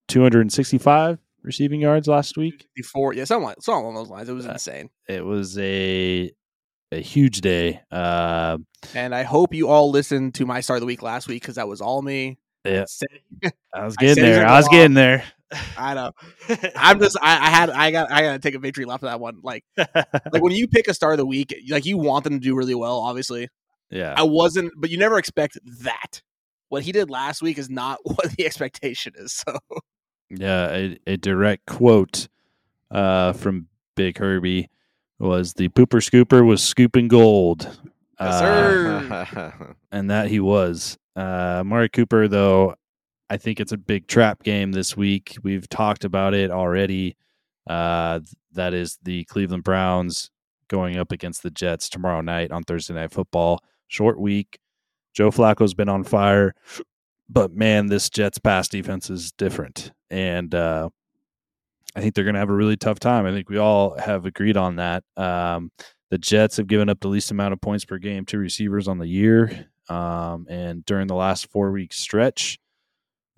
[0.07, 2.67] 265 receiving yards last week.
[2.75, 4.29] Before, yeah, something, like, something along those lines.
[4.29, 4.89] It was Uh, insane.
[5.07, 6.31] It was a
[6.93, 7.81] a huge day.
[7.91, 8.57] Uh,
[8.93, 11.55] And I hope you all listened to my start of the week last week because
[11.55, 12.37] that was all me.
[12.65, 12.85] Yeah.
[13.73, 14.45] I was getting he's there.
[14.45, 15.23] I was go getting there.
[15.77, 16.11] I know.
[16.75, 19.05] I'm just, I, I had, I got, I got to take a victory lap for
[19.05, 19.39] that one.
[19.41, 22.39] Like, like when you pick a star of the week, like you want them to
[22.39, 23.47] do really well, obviously.
[23.89, 24.13] yeah.
[24.17, 26.21] I wasn't, but you never expect that.
[26.69, 29.31] What he did last week is not what the expectation is.
[29.47, 29.57] So
[30.39, 32.27] Yeah, a, a direct quote
[32.89, 34.69] uh, from Big Herbie
[35.19, 37.63] was the pooper scooper was scooping gold.
[38.19, 39.75] Yes, Uh, sir.
[39.91, 40.97] and that he was.
[41.15, 42.75] Uh, Mari Cooper, though,
[43.29, 45.35] I think it's a big trap game this week.
[45.43, 47.17] We've talked about it already.
[47.69, 48.21] Uh,
[48.53, 50.31] that is the Cleveland Browns
[50.69, 53.59] going up against the Jets tomorrow night on Thursday Night Football.
[53.87, 54.59] Short week.
[55.13, 56.55] Joe Flacco's been on fire,
[57.31, 59.91] but man, this Jets pass defense is different.
[60.09, 60.89] And uh,
[61.95, 63.25] I think they're going to have a really tough time.
[63.25, 65.03] I think we all have agreed on that.
[65.15, 65.71] Um,
[66.09, 68.97] the Jets have given up the least amount of points per game to receivers on
[68.97, 69.69] the year.
[69.87, 72.59] Um, and during the last four week stretch,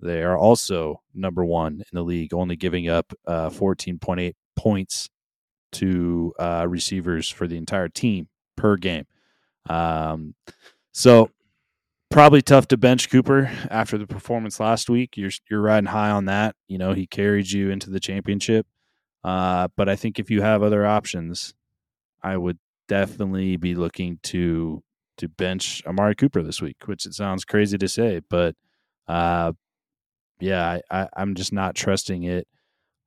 [0.00, 5.08] they are also number one in the league, only giving up uh, 14.8 points
[5.72, 9.06] to uh, receivers for the entire team per game.
[9.68, 10.34] Um,
[10.90, 11.30] so
[12.14, 15.16] probably tough to bench Cooper after the performance last week.
[15.16, 16.54] You're you're riding high on that.
[16.68, 18.66] You know he carried you into the championship.
[19.24, 21.54] Uh, but I think if you have other options,
[22.22, 24.82] I would definitely be looking to
[25.18, 28.54] to bench Amari Cooper this week, which it sounds crazy to say, but
[29.08, 29.52] uh,
[30.40, 32.46] yeah, I, I, I'm just not trusting it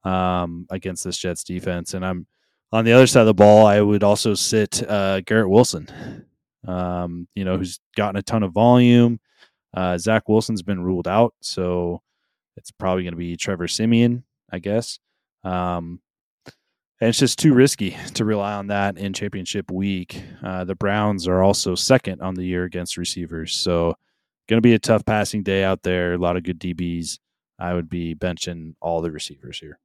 [0.03, 1.93] um, against this Jets defense.
[1.93, 2.27] And I'm
[2.71, 3.65] on the other side of the ball.
[3.65, 6.25] I would also sit uh, Garrett Wilson,
[6.67, 9.19] um, you know, who's gotten a ton of volume.
[9.73, 12.01] Uh, Zach Wilson's been ruled out, so
[12.55, 14.99] it's probably going to be Trevor Siemian, I guess.
[15.43, 16.01] Um,
[16.99, 20.21] And it's just too risky to rely on that in championship week.
[20.43, 23.53] Uh, the Browns are also second on the year against receivers.
[23.53, 23.95] So,
[24.49, 26.13] going to be a tough passing day out there.
[26.13, 27.19] A lot of good DBs.
[27.59, 29.79] I would be benching all the receivers here.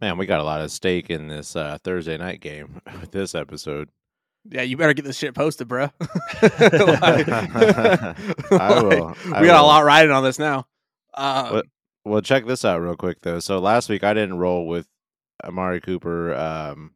[0.00, 3.34] Man, we got a lot of stake in this uh, Thursday night game with this
[3.34, 3.90] episode.
[4.48, 5.90] Yeah, you better get this shit posted, bro.
[7.60, 8.14] I
[8.82, 9.14] will.
[9.32, 10.66] I we got a lot riding on this now.
[11.14, 11.66] Um, What-
[12.04, 13.40] Well, check this out real quick though.
[13.40, 14.88] So last week I didn't roll with
[15.44, 16.92] Amari Cooper um,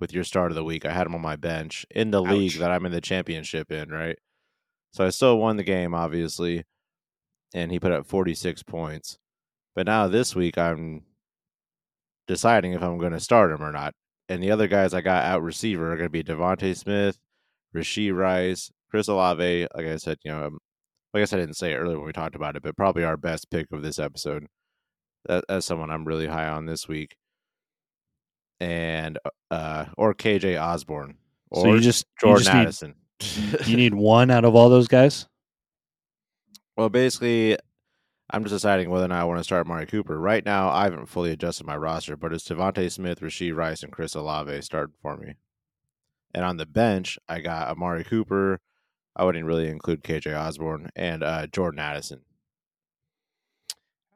[0.00, 0.84] with your start of the week.
[0.84, 3.90] I had him on my bench in the league that I'm in the championship in,
[3.90, 4.18] right?
[4.92, 6.64] So I still won the game, obviously,
[7.54, 9.18] and he put up 46 points.
[9.76, 11.02] But now this week I'm
[12.26, 13.94] deciding if I'm going to start him or not.
[14.28, 17.18] And the other guys I got out receiver are going to be DeVonta Smith,
[17.74, 19.66] Rashee Rice, Chris Olave.
[19.74, 20.58] Like I said, you know, um,
[21.14, 23.16] I guess I didn't say it earlier when we talked about it, but probably our
[23.16, 24.46] best pick of this episode.
[25.26, 27.16] That, that's someone I'm really high on this week.
[28.60, 29.18] And
[29.50, 31.16] uh or KJ Osborn.
[31.50, 32.94] Or So you just you Jordan just need, Addison.
[33.70, 35.26] you need one out of all those guys.
[36.76, 37.56] well, basically,
[38.30, 40.18] I'm just deciding whether or not I want to start Mari Cooper.
[40.18, 43.92] Right now, I haven't fully adjusted my roster, but it's DeVonta Smith, Rashee Rice, and
[43.92, 45.34] Chris Olave starting for me.
[46.34, 48.60] And on the bench, I got Amari Cooper.
[49.16, 52.20] I wouldn't really include KJ Osborn and uh, Jordan Addison.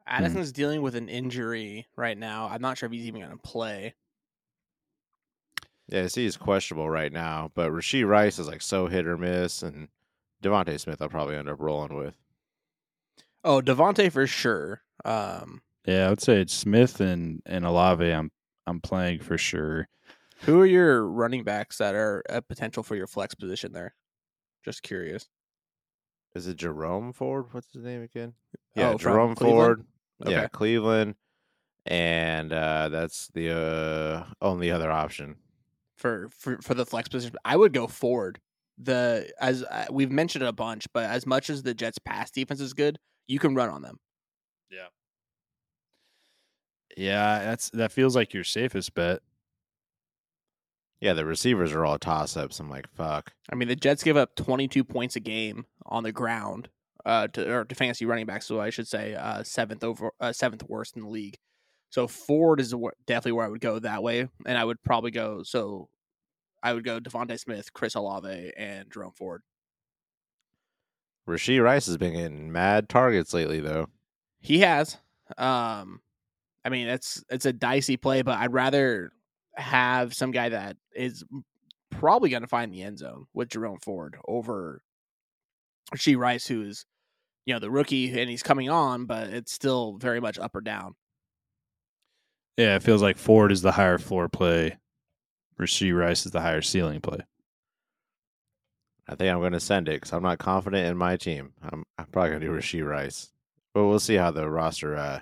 [0.05, 2.47] Addison's dealing with an injury right now.
[2.51, 3.95] I'm not sure if he's even going to play.
[5.87, 9.17] Yeah, I see he's questionable right now, but Rashee Rice is like so hit or
[9.17, 9.87] miss, and
[10.43, 12.15] DeVonta Smith I'll probably end up rolling with.
[13.43, 14.81] Oh, DeVonta for sure.
[15.05, 18.05] Um, Yeah, I would say it's Smith and and Olave.
[18.09, 18.31] I'm
[18.67, 19.87] I'm playing for sure.
[20.41, 23.95] who are your running backs that are a potential for your flex position there?
[24.63, 25.27] Just curious.
[26.35, 27.45] Is it Jerome Ford?
[27.51, 28.33] What's his name again?
[28.75, 29.85] Yeah, Oh, Jerome Cleveland?
[30.21, 30.31] Ford.
[30.31, 31.15] Yeah, Cleveland,
[31.85, 35.35] and uh, that's the uh, only other option.
[35.97, 37.35] for for for the flex position.
[37.43, 38.39] I would go forward.
[38.77, 42.31] The as uh, we've mentioned it a bunch, but as much as the Jets' pass
[42.31, 43.99] defense is good, you can run on them.
[44.71, 44.87] Yeah,
[46.97, 49.21] Yeah, that's that feels like your safest bet.
[50.99, 52.59] Yeah, the receivers are all toss ups.
[52.59, 53.33] I'm like, fuck.
[53.51, 56.69] I mean, the Jets give up 22 points a game on the ground
[57.05, 58.45] uh, to or to fantasy running backs.
[58.45, 61.37] So I should say uh, seventh over uh, seventh worst in the league.
[61.89, 62.73] So Ford is
[63.05, 65.43] definitely where I would go that way, and I would probably go.
[65.43, 65.89] So
[66.63, 69.43] I would go DeVonta Smith, Chris Olave, and Jerome Ford.
[71.27, 73.87] Rashee Rice has been getting mad targets lately, though.
[74.39, 74.97] He has.
[75.37, 76.01] Um,
[76.65, 79.11] I mean, it's it's a dicey play, but I'd rather
[79.55, 81.23] have some guy that is
[81.89, 84.81] probably going to find the end zone with Jerome Ford over
[85.95, 86.85] She Rice, who is
[87.45, 90.61] you know the rookie and he's coming on, but it's still very much up or
[90.61, 90.95] down.
[92.57, 94.77] Yeah, it feels like Ford is the higher floor play.
[95.59, 97.19] Rashee Rice is the higher ceiling play.
[99.07, 101.53] I think I'm going to send it because I'm not confident in my team.
[101.61, 103.31] I'm, I'm probably going to do Rashee Rice,
[103.73, 105.19] but we'll see how the roster uh,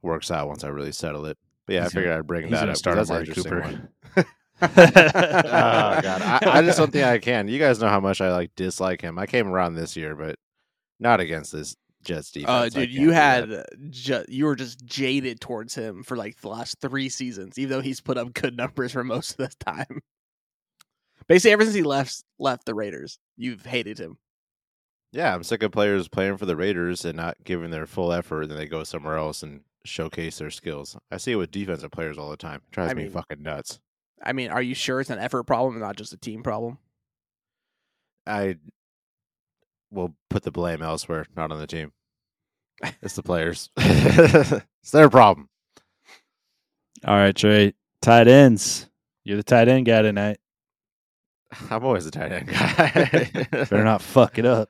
[0.00, 1.38] works out once I really settle it.
[1.66, 3.88] But yeah, He's I figured I'd bring that gonna start that's interesting Cooper.
[4.62, 7.48] oh god, I, I just don't think I can.
[7.48, 9.18] You guys know how much I like dislike him.
[9.18, 10.36] I came around this year, but
[10.98, 12.74] not against this Jets defense.
[12.74, 16.80] Uh, dude, you had ju- you were just jaded towards him for like the last
[16.80, 20.00] three seasons, even though he's put up good numbers for most of the time.
[21.28, 24.18] Basically, ever since he left left the Raiders, you've hated him.
[25.12, 28.42] Yeah, I'm sick of players playing for the Raiders and not giving their full effort,
[28.42, 30.96] and then they go somewhere else and showcase their skills.
[31.10, 32.62] I see it with defensive players all the time.
[32.66, 33.78] It drives I me fucking nuts.
[34.22, 36.78] I mean, are you sure it's an effort problem and not just a team problem?
[38.26, 38.56] I
[39.90, 41.92] will put the blame elsewhere, not on the team.
[43.02, 43.70] It's the players.
[43.76, 45.48] it's their problem.
[47.04, 47.74] All right, Trey.
[48.00, 48.88] Tight ends.
[49.24, 50.38] You're the tight end guy tonight.
[51.70, 53.30] I'm always a tight end guy.
[53.50, 54.68] Better not fuck it up.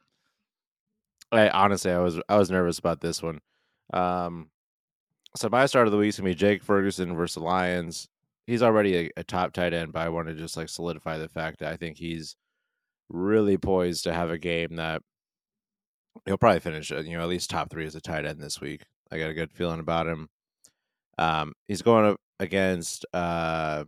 [1.30, 3.40] I honestly, I was I was nervous about this one.
[3.92, 4.50] Um,
[5.36, 8.08] so my start of the week is gonna be Jake Ferguson versus the Lions.
[8.46, 11.28] He's already a, a top tight end, but I want to just like solidify the
[11.28, 12.36] fact that I think he's
[13.08, 15.02] really poised to have a game that
[16.26, 16.90] he'll probably finish.
[16.92, 18.82] uh, You know, at least top three as a tight end this week.
[19.10, 20.28] I got a good feeling about him.
[21.18, 23.84] Um, he's going up against uh,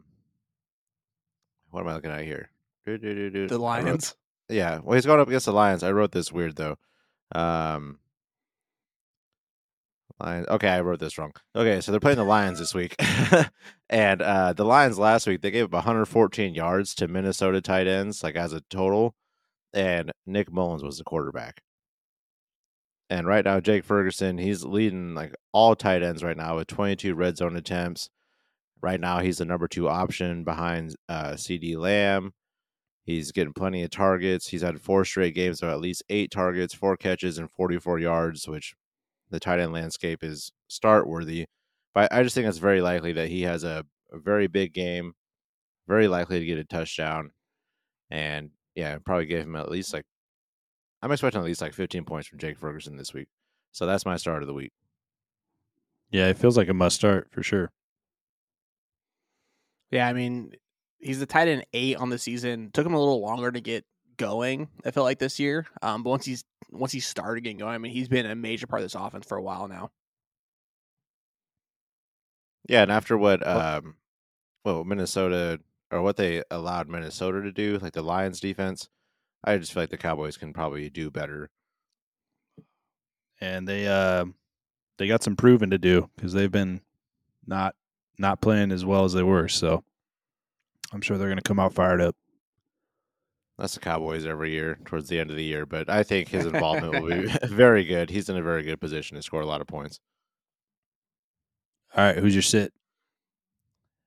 [1.71, 2.51] what am I looking at here?
[3.49, 4.15] The I wrote- Lions.
[4.49, 5.83] yeah, well, he's going up against the Lions.
[5.83, 6.77] I wrote this weird though.
[7.35, 7.99] Um,
[10.21, 10.47] Lions.
[10.49, 11.33] Okay, I wrote this wrong.
[11.57, 12.95] Okay, so they're playing the Lions this week,
[13.91, 18.23] and uh, the Lions last week they gave up 114 yards to Minnesota tight ends,
[18.23, 19.15] like as a total,
[19.73, 21.63] and Nick Mullens was the quarterback.
[23.11, 27.15] And right now, Jake Ferguson, he's leading like all tight ends right now with 22
[27.15, 28.09] red zone attempts.
[28.81, 32.33] Right now, he's the number two option behind uh, CeeDee Lamb.
[33.05, 34.49] He's getting plenty of targets.
[34.49, 38.49] He's had four straight games of at least eight targets, four catches, and 44 yards,
[38.49, 38.75] which
[39.31, 41.47] the tight end landscape is start worthy.
[41.93, 45.13] But I just think it's very likely that he has a, a very big game,
[45.87, 47.33] very likely to get a touchdown.
[48.11, 50.05] And yeah, probably give him at least like,
[51.03, 53.29] I'm expecting at least like 15 points from Jake Ferguson this week.
[53.73, 54.73] So that's my start of the week.
[56.11, 57.71] Yeah, it feels like a must start for sure.
[59.91, 60.53] Yeah, I mean,
[60.99, 62.71] he's the tight end eight on the season.
[62.73, 63.85] Took him a little longer to get
[64.17, 64.69] going.
[64.85, 67.79] I felt like this year, um, but once he's once he started getting going, I
[67.79, 69.91] mean, he's been a major part of this offense for a while now.
[72.69, 73.97] Yeah, and after what um,
[74.65, 78.89] well Minnesota or what they allowed Minnesota to do, like the Lions defense,
[79.45, 81.51] I just feel like the Cowboys can probably do better.
[83.41, 84.27] And they uh,
[84.99, 86.81] they got some proving to do because they've been
[87.47, 87.75] not
[88.19, 89.49] not playing as well as they were.
[89.49, 89.85] So
[90.95, 92.15] I'm sure they're going to come out fired up.
[93.59, 96.47] That's the Cowboys every year towards the end of the year, but I think his
[96.47, 98.11] involvement will be very good.
[98.11, 100.01] He's in a very good position to score a lot of points.
[101.97, 102.73] All right, who's your sit?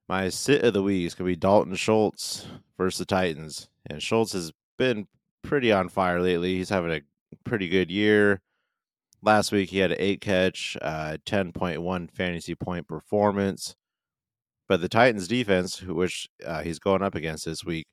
[0.08, 2.46] My sit of the week is going to be Dalton Schultz
[2.78, 3.68] versus the Titans.
[3.88, 5.06] And Schultz has been
[5.42, 6.56] pretty on fire lately.
[6.56, 7.00] He's having a
[7.44, 8.40] pretty good year.
[9.22, 13.76] Last week he had an eight catch, uh, 10.1 fantasy point performance.
[14.68, 17.86] But the Titans defense, which uh, he's going up against this week,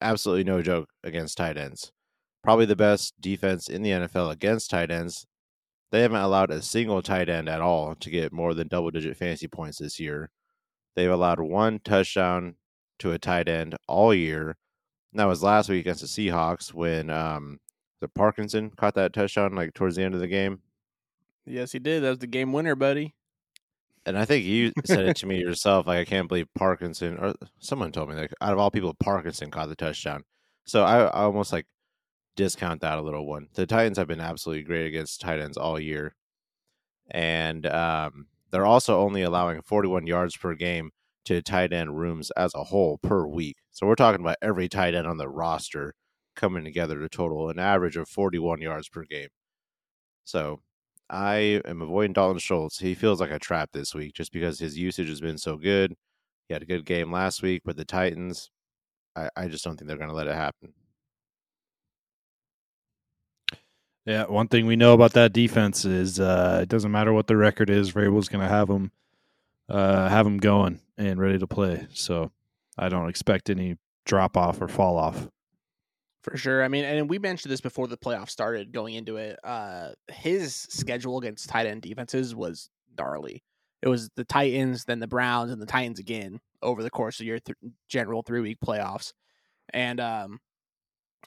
[0.00, 1.92] absolutely no joke against tight ends.
[2.42, 5.26] Probably the best defense in the NFL against tight ends.
[5.90, 9.16] They haven't allowed a single tight end at all to get more than double digit
[9.16, 10.30] fantasy points this year.
[10.94, 12.56] They've allowed one touchdown
[12.98, 14.56] to a tight end all year.
[15.12, 17.60] And that was last week against the Seahawks when um,
[18.00, 20.60] the Parkinson caught that touchdown like towards the end of the game.
[21.46, 22.02] Yes, he did.
[22.02, 23.14] That was the game winner, buddy.
[24.06, 25.86] And I think you said it to me yourself.
[25.86, 29.50] Like I can't believe Parkinson, or someone told me like out of all people, Parkinson
[29.50, 30.24] caught the touchdown.
[30.66, 31.66] So I, I almost like
[32.36, 33.48] discount that a little one.
[33.54, 36.14] The Titans have been absolutely great against tight ends all year,
[37.10, 40.90] and um, they're also only allowing 41 yards per game
[41.24, 43.56] to tight end rooms as a whole per week.
[43.72, 45.94] So we're talking about every tight end on the roster
[46.36, 49.28] coming together to total an average of 41 yards per game.
[50.24, 50.60] So
[51.14, 52.80] I am avoiding Dalton Schultz.
[52.80, 55.94] He feels like a trap this week just because his usage has been so good.
[56.48, 58.50] He had a good game last week, but the Titans,
[59.14, 60.74] I, I just don't think they're going to let it happen.
[64.04, 67.36] Yeah, one thing we know about that defense is uh, it doesn't matter what the
[67.36, 67.92] record is.
[67.92, 68.90] Vrabel's going to have them
[69.68, 71.86] uh, have them going and ready to play.
[71.94, 72.32] So
[72.76, 75.28] I don't expect any drop off or fall off.
[76.24, 76.64] For sure.
[76.64, 79.38] I mean, and we mentioned this before the playoffs started going into it.
[79.44, 83.44] Uh, his schedule against tight end defenses was gnarly.
[83.82, 87.26] It was the Titans, then the Browns, and the Titans again over the course of
[87.26, 87.58] your th-
[87.90, 89.12] general three week playoffs.
[89.74, 90.40] And um,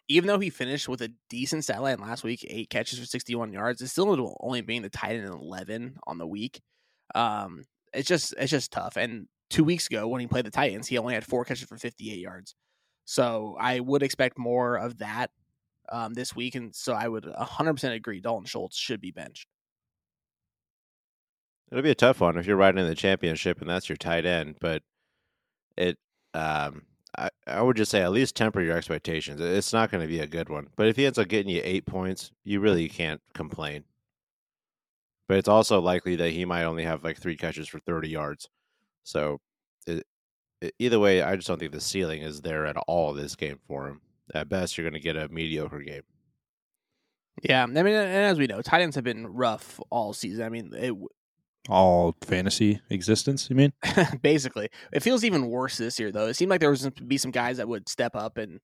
[0.07, 3.53] even though he finished with a decent stat line last week, eight catches for 61
[3.53, 6.59] yards, it's still only being the tight end 11 on the week.
[7.13, 8.97] Um, it's just it's just tough.
[8.97, 11.77] And two weeks ago when he played the Titans, he only had four catches for
[11.77, 12.55] 58 yards.
[13.07, 15.31] So I would expect more of that
[15.89, 18.19] um, this week, and so I would 100% agree.
[18.19, 19.47] Dalton Schultz should be benched.
[21.71, 24.25] It'll be a tough one if you're riding in the championship and that's your tight
[24.25, 24.83] end, but
[25.77, 25.97] it
[26.33, 26.83] um,
[27.17, 29.39] I, I would just say at least temper your expectations.
[29.39, 31.61] It's not going to be a good one, but if he ends up getting you
[31.63, 33.85] eight points, you really can't complain.
[35.29, 38.49] But it's also likely that he might only have like three catches for 30 yards.
[39.03, 39.39] So
[40.79, 43.87] either way, I just don't think the ceiling is there at all this game for
[43.87, 44.01] him.
[44.33, 46.03] At best, you're going to get a mediocre game.
[47.43, 50.43] Yeah, I mean, and as we know, tight ends have been rough all season.
[50.43, 50.93] I mean, it,
[51.69, 53.49] all fantasy existence.
[53.49, 53.73] You mean?
[54.21, 56.27] basically, it feels even worse this year, though.
[56.27, 58.59] It seemed like there was to be some guys that would step up and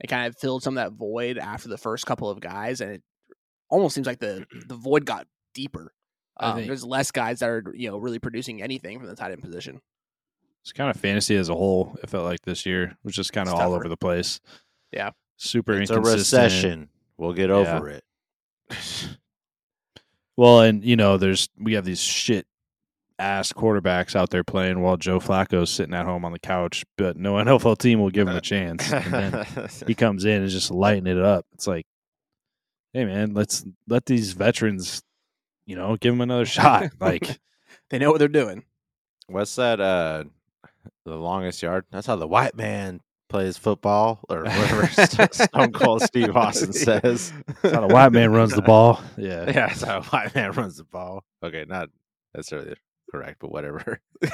[0.00, 2.92] it kind of filled some of that void after the first couple of guys, and
[2.92, 3.02] it
[3.68, 5.92] almost seems like the the void got deeper.
[6.38, 9.42] Um, there's less guys that are you know really producing anything from the tight end
[9.42, 9.80] position.
[10.62, 11.96] It's kind of fantasy as a whole.
[12.02, 14.40] It felt like this year was just kind of all over the place.
[14.92, 16.40] Yeah, super it's inconsistent.
[16.40, 16.88] a recession.
[17.16, 18.76] We'll get over yeah.
[18.76, 19.18] it.
[20.36, 22.46] well, and you know, there's we have these shit
[23.20, 27.16] ass quarterbacks out there playing while Joe Flacco's sitting at home on the couch, but
[27.16, 28.90] no NFL team will give him a chance.
[28.92, 31.46] And then he comes in and just lighting it up.
[31.52, 31.86] It's like,
[32.92, 35.02] hey man, let's let these veterans,
[35.66, 36.90] you know, give them another shot.
[36.98, 37.38] Like
[37.90, 38.64] they know what they're doing.
[39.26, 39.80] What's that?
[39.80, 40.24] Uh,
[41.04, 41.84] the longest yard.
[41.90, 44.86] That's how the white man plays football, or whatever
[45.32, 47.32] Stone Cold Steve Austin says.
[47.62, 49.00] That's how the white man runs the ball.
[49.16, 49.68] Yeah, yeah.
[49.68, 51.24] That's how a white man runs the ball.
[51.42, 51.88] Okay, not
[52.34, 52.74] necessarily
[53.10, 54.00] correct, but whatever.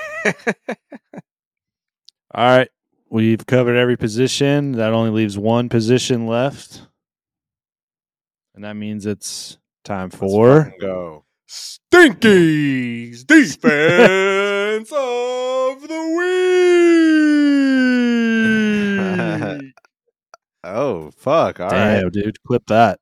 [2.34, 2.68] All right.
[3.08, 4.72] We've covered every position.
[4.72, 6.82] That only leaves one position left.
[8.54, 11.24] And that means it's time for go.
[11.46, 16.66] Stinky's defense of the week.
[20.66, 21.60] Oh fuck!
[21.60, 22.00] All right.
[22.00, 22.42] Damn, dude.
[22.42, 22.98] Clip that.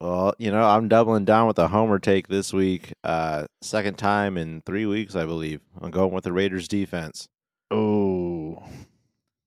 [0.00, 2.92] Well, you know, I'm doubling down with a homer take this week.
[3.02, 5.60] Uh, second time in three weeks, I believe.
[5.80, 7.28] I'm going with the Raiders defense.
[7.70, 8.62] Oh.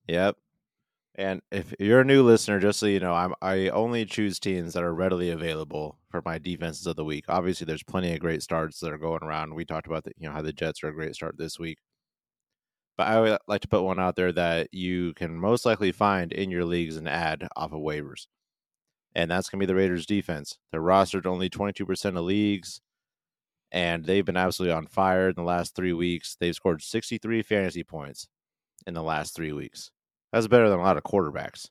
[0.07, 0.37] Yep.
[1.15, 4.73] And if you're a new listener, just so you know, I'm I only choose teams
[4.73, 7.25] that are readily available for my defenses of the week.
[7.27, 9.53] Obviously, there's plenty of great starts that are going around.
[9.53, 11.77] We talked about the, you know how the Jets are a great start this week.
[12.99, 16.33] But I would like to put one out there that you can most likely find
[16.33, 18.27] in your leagues and add off of waivers.
[19.15, 20.57] And that's going to be the Raiders defense.
[20.69, 22.81] They're rostered only 22% of leagues,
[23.71, 26.35] and they've been absolutely on fire in the last three weeks.
[26.41, 28.27] They've scored 63 fantasy points
[28.85, 29.91] in the last three weeks.
[30.33, 31.69] That's better than a lot of quarterbacks.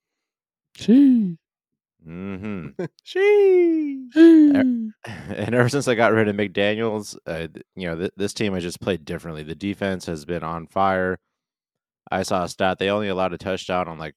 [2.05, 2.68] hmm
[3.03, 4.09] She.
[4.14, 4.94] and
[5.55, 8.80] ever since I got rid of McDaniels, uh, you know, th- this team has just
[8.80, 9.42] played differently.
[9.42, 11.18] The defense has been on fire.
[12.11, 14.14] I saw a stat; they only allowed a touchdown on like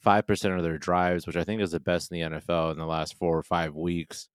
[0.00, 2.78] five percent of their drives, which I think is the best in the NFL in
[2.78, 4.28] the last four or five weeks.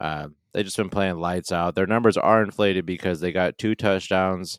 [0.00, 1.74] Uh, they just been playing lights out.
[1.74, 4.58] Their numbers are inflated because they got two touchdowns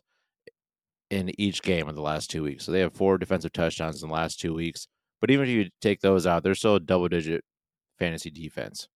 [1.10, 2.64] in each game in the last two weeks.
[2.64, 4.88] So they have four defensive touchdowns in the last two weeks.
[5.24, 7.42] But even if you take those out, they're still a double-digit
[7.98, 8.88] fantasy defense.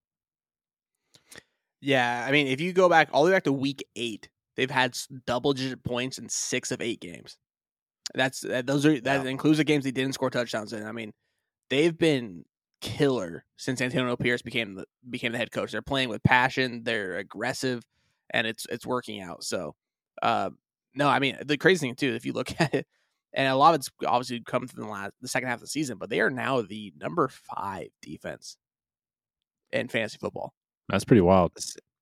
[1.81, 4.71] Yeah, I mean, if you go back all the way back to week eight, they've
[4.71, 7.39] had double-digit points in six of eight games.
[8.13, 9.31] That's that, those are that Yeah.
[9.31, 10.85] includes the games they didn't score touchdowns in.
[10.85, 11.15] I mean,
[11.71, 12.45] they've been
[12.83, 15.73] killer since Antonio Pierce became the became the head coach.
[15.73, 16.85] They're playing with passion.
[16.85, 17.85] They're aggressive,
[18.29, 19.45] and it's it's working out.
[19.45, 19.77] So,
[20.21, 20.51] uh,
[20.95, 22.87] no, I mean the crazy thing too, if you look at it,
[23.35, 25.67] and a lot of it's obviously come from the last the second half of the
[25.67, 28.57] season, but they are now the number five defense
[29.73, 30.53] in fantasy football.
[30.89, 31.53] That's pretty wild.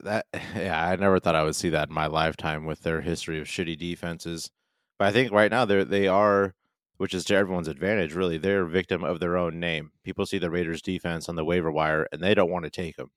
[0.01, 3.41] That yeah, I never thought I would see that in my lifetime with their history
[3.41, 4.51] of shitty defenses.
[4.99, 6.55] But I think right now they they are,
[6.97, 8.15] which is to everyone's advantage.
[8.15, 9.91] Really, they're a victim of their own name.
[10.05, 12.97] People see the Raiders defense on the waiver wire and they don't want to take
[12.97, 13.11] them.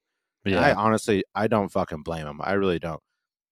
[0.46, 2.40] I honestly, I don't fucking blame them.
[2.42, 3.02] I really don't.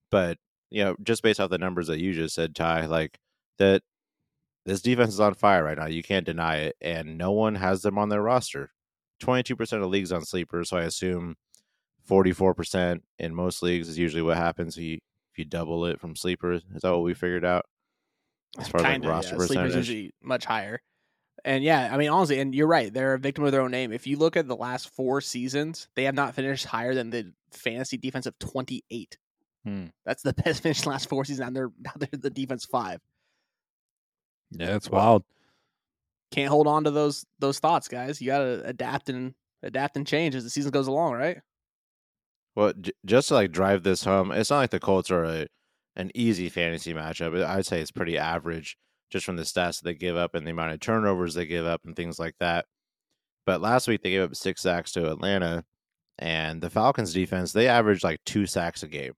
[0.09, 0.37] But
[0.69, 3.17] you know, just based off the numbers that you just said, Ty, like
[3.59, 3.83] that,
[4.67, 5.85] this defense is on fire right now.
[5.85, 8.71] You can't deny it, and no one has them on their roster.
[9.19, 11.37] Twenty-two percent of leagues on sleepers, so I assume
[12.03, 14.77] forty-four percent in most leagues is usually what happens.
[14.77, 14.95] If you
[15.31, 17.65] if you double it from sleepers, is that what we figured out?
[18.59, 19.45] As far as like roster yeah.
[19.45, 20.81] Sleepers usually much higher.
[21.45, 23.93] And yeah, I mean honestly, and you're right, they're a victim of their own name.
[23.93, 27.31] If you look at the last four seasons, they have not finished higher than the
[27.51, 29.17] fantasy defense of 28.
[29.63, 29.85] Hmm.
[30.05, 32.99] That's the best finish last four seasons, and they're now they're the defense five.
[34.51, 35.23] Yeah, it's wild.
[36.31, 38.21] Can't hold on to those those thoughts, guys.
[38.21, 39.33] You gotta adapt and
[39.63, 41.39] adapt and change as the season goes along, right?
[42.55, 45.47] Well, j- just to like drive this home, it's not like the Colts are a,
[45.95, 47.45] an easy fantasy matchup.
[47.45, 48.77] I'd say it's pretty average
[49.09, 51.65] just from the stats that they give up and the amount of turnovers they give
[51.65, 52.65] up and things like that.
[53.45, 55.63] But last week they gave up six sacks to Atlanta,
[56.19, 59.13] and the Falcons defense they averaged like two sacks a game.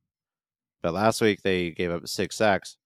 [0.84, 2.78] But last week they gave up six sacks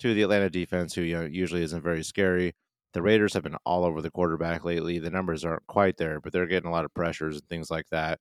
[0.00, 2.54] to the Atlanta defense, who you know usually isn't very scary.
[2.94, 4.98] The Raiders have been all over the quarterback lately.
[4.98, 7.86] The numbers aren't quite there, but they're getting a lot of pressures and things like
[7.90, 8.18] that.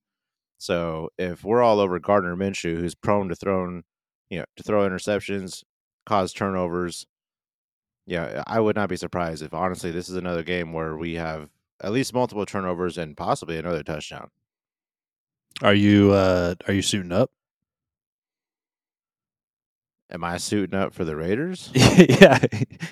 [0.59, 3.84] So if we're all over Gardner Minshew, who's prone to throwing,
[4.30, 5.63] you know, to throw interceptions,
[6.05, 7.05] cause turnovers,
[8.05, 11.49] yeah, I would not be surprised if honestly this is another game where we have
[11.82, 14.30] at least multiple turnovers and possibly another touchdown.
[15.61, 17.32] Are you uh are you suiting up?
[20.12, 21.70] Am I suiting up for the Raiders?
[21.76, 22.39] yeah.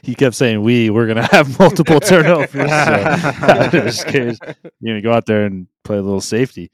[0.04, 2.52] He kept saying we we're gonna have multiple turnovers.
[2.54, 4.38] so I'm just curious.
[4.80, 6.72] You're gonna go out there and play a little safety.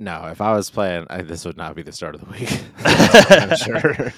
[0.00, 2.60] No, if I was playing, I, this would not be the start of the week.
[2.84, 4.14] I'm sure.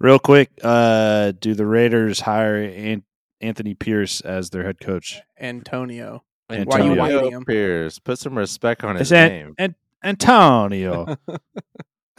[0.00, 3.04] Real quick, uh, do the Raiders hire An-
[3.42, 5.20] Anthony Pierce as their head coach?
[5.38, 6.24] Antonio.
[6.48, 7.44] Why you Antonio him?
[7.44, 9.54] Pierce, put some respect on his It's An- name.
[9.58, 11.16] An- Antonio.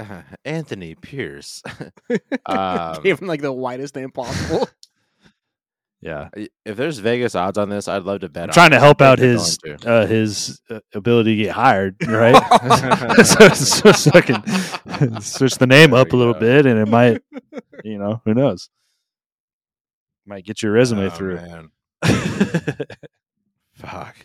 [0.46, 1.62] Anthony Pierce.
[2.46, 4.68] um, Gave him like the whitest name possible.
[6.02, 6.30] yeah.
[6.66, 8.44] if there's Vegas odds on this, I'd love to bet.
[8.44, 9.78] I'm on trying to help out his to.
[9.90, 12.36] uh, his uh, ability to get hired, right?
[13.26, 16.40] so, so, so I can switch the name There up a little go.
[16.40, 17.22] bit, and it might,
[17.84, 18.70] you know, who knows?
[20.26, 21.36] Might get your resume Oh, through.
[21.38, 21.72] man.
[23.76, 24.16] Fuck.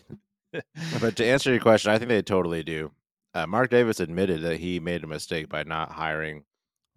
[1.01, 2.91] but to answer your question, I think they totally do.
[3.37, 6.43] Uh, Mark Davis admitted that he made a mistake by not hiring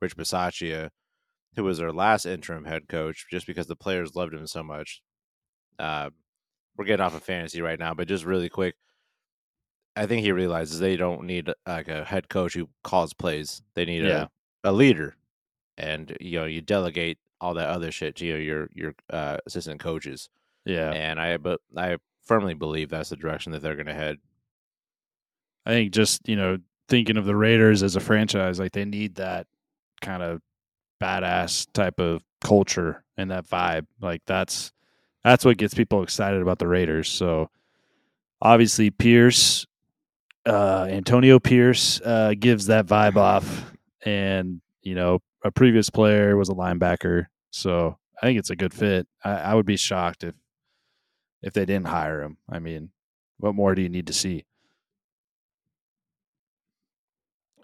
[0.00, 0.88] Rich Bisaccia
[1.56, 5.02] who was their last interim head coach, just because the players loved him so much.
[5.78, 6.10] Uh,
[6.76, 8.76] we're getting off of fantasy right now, but just really quick,
[9.96, 13.62] I think he realizes they don't need like a head coach who calls plays.
[13.74, 14.28] They need Yeah.
[14.64, 15.16] a, a leader,
[15.76, 19.80] and you know you delegate all that other shit to your your, your uh, assistant
[19.80, 20.28] coaches.
[20.64, 20.92] Yeah.
[20.92, 24.18] And I but I firmly believe that's the direction that they're going to head.
[25.66, 26.58] I think just, you know,
[26.88, 29.46] thinking of the Raiders as a franchise, like they need that
[30.00, 30.40] kind of
[31.00, 33.86] badass type of culture and that vibe.
[34.00, 34.72] Like that's
[35.24, 37.08] that's what gets people excited about the Raiders.
[37.08, 37.50] So
[38.42, 39.66] obviously Pierce
[40.46, 43.74] uh Antonio Pierce uh gives that vibe off
[44.06, 47.26] and you know a previous player was a linebacker.
[47.50, 49.06] So I think it's a good fit.
[49.24, 50.34] I, I would be shocked if
[51.42, 52.36] if they didn't hire him.
[52.48, 52.90] I mean,
[53.38, 54.44] what more do you need to see?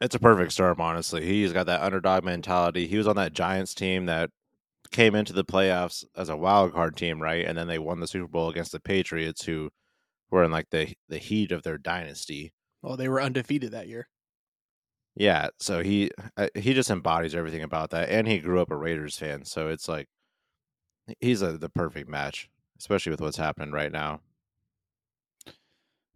[0.01, 1.25] It's a perfect storm, honestly.
[1.25, 2.87] He's got that underdog mentality.
[2.87, 4.31] He was on that Giants team that
[4.91, 7.47] came into the playoffs as a wild card team, right?
[7.47, 9.71] And then they won the Super Bowl against the Patriots, who
[10.31, 12.53] were in like the the heat of their dynasty.
[12.83, 14.09] Well, they were undefeated that year.
[15.15, 18.77] Yeah, so he uh, he just embodies everything about that, and he grew up a
[18.77, 20.09] Raiders fan, so it's like
[21.21, 24.21] he's a, the perfect match, especially with what's happening right now.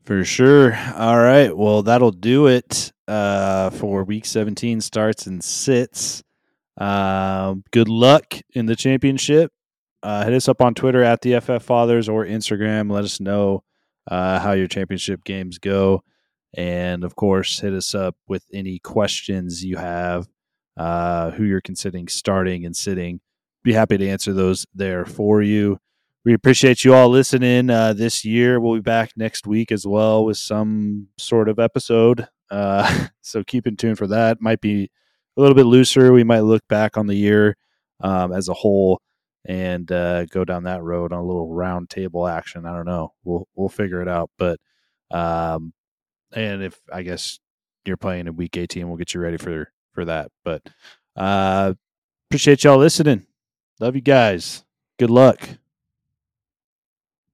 [0.04, 0.76] For sure.
[0.96, 1.56] All right.
[1.56, 6.22] Well, that'll do it uh, for week 17 starts and sits.
[6.78, 9.52] Um, good luck in the championship.
[10.02, 12.90] Uh, hit us up on Twitter at the FF Fathers or Instagram.
[12.90, 13.62] Let us know
[14.10, 16.02] uh, how your championship games go.
[16.54, 20.26] And of course, hit us up with any questions you have,
[20.76, 23.20] uh, who you're considering starting and sitting.
[23.62, 25.78] Be happy to answer those there for you.
[26.22, 28.60] We appreciate you all listening uh, this year.
[28.60, 32.28] We'll be back next week as well with some sort of episode.
[32.50, 34.40] Uh, so keep in tune for that.
[34.40, 34.90] Might be
[35.36, 36.12] a little bit looser.
[36.12, 37.56] We might look back on the year
[38.00, 39.00] um, as a whole
[39.46, 42.66] and uh, go down that road on a little round table action.
[42.66, 43.14] I don't know.
[43.24, 44.30] We'll we'll figure it out.
[44.36, 44.60] But
[45.10, 45.72] um,
[46.34, 47.38] and if I guess
[47.86, 50.30] you're playing in week 18, we'll get you ready for for that.
[50.44, 50.62] But
[51.16, 51.72] uh,
[52.28, 53.26] appreciate y'all listening.
[53.80, 54.64] Love you guys.
[54.98, 55.48] Good luck.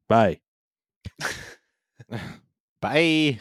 [0.09, 0.41] Bye.
[2.81, 3.41] Bye.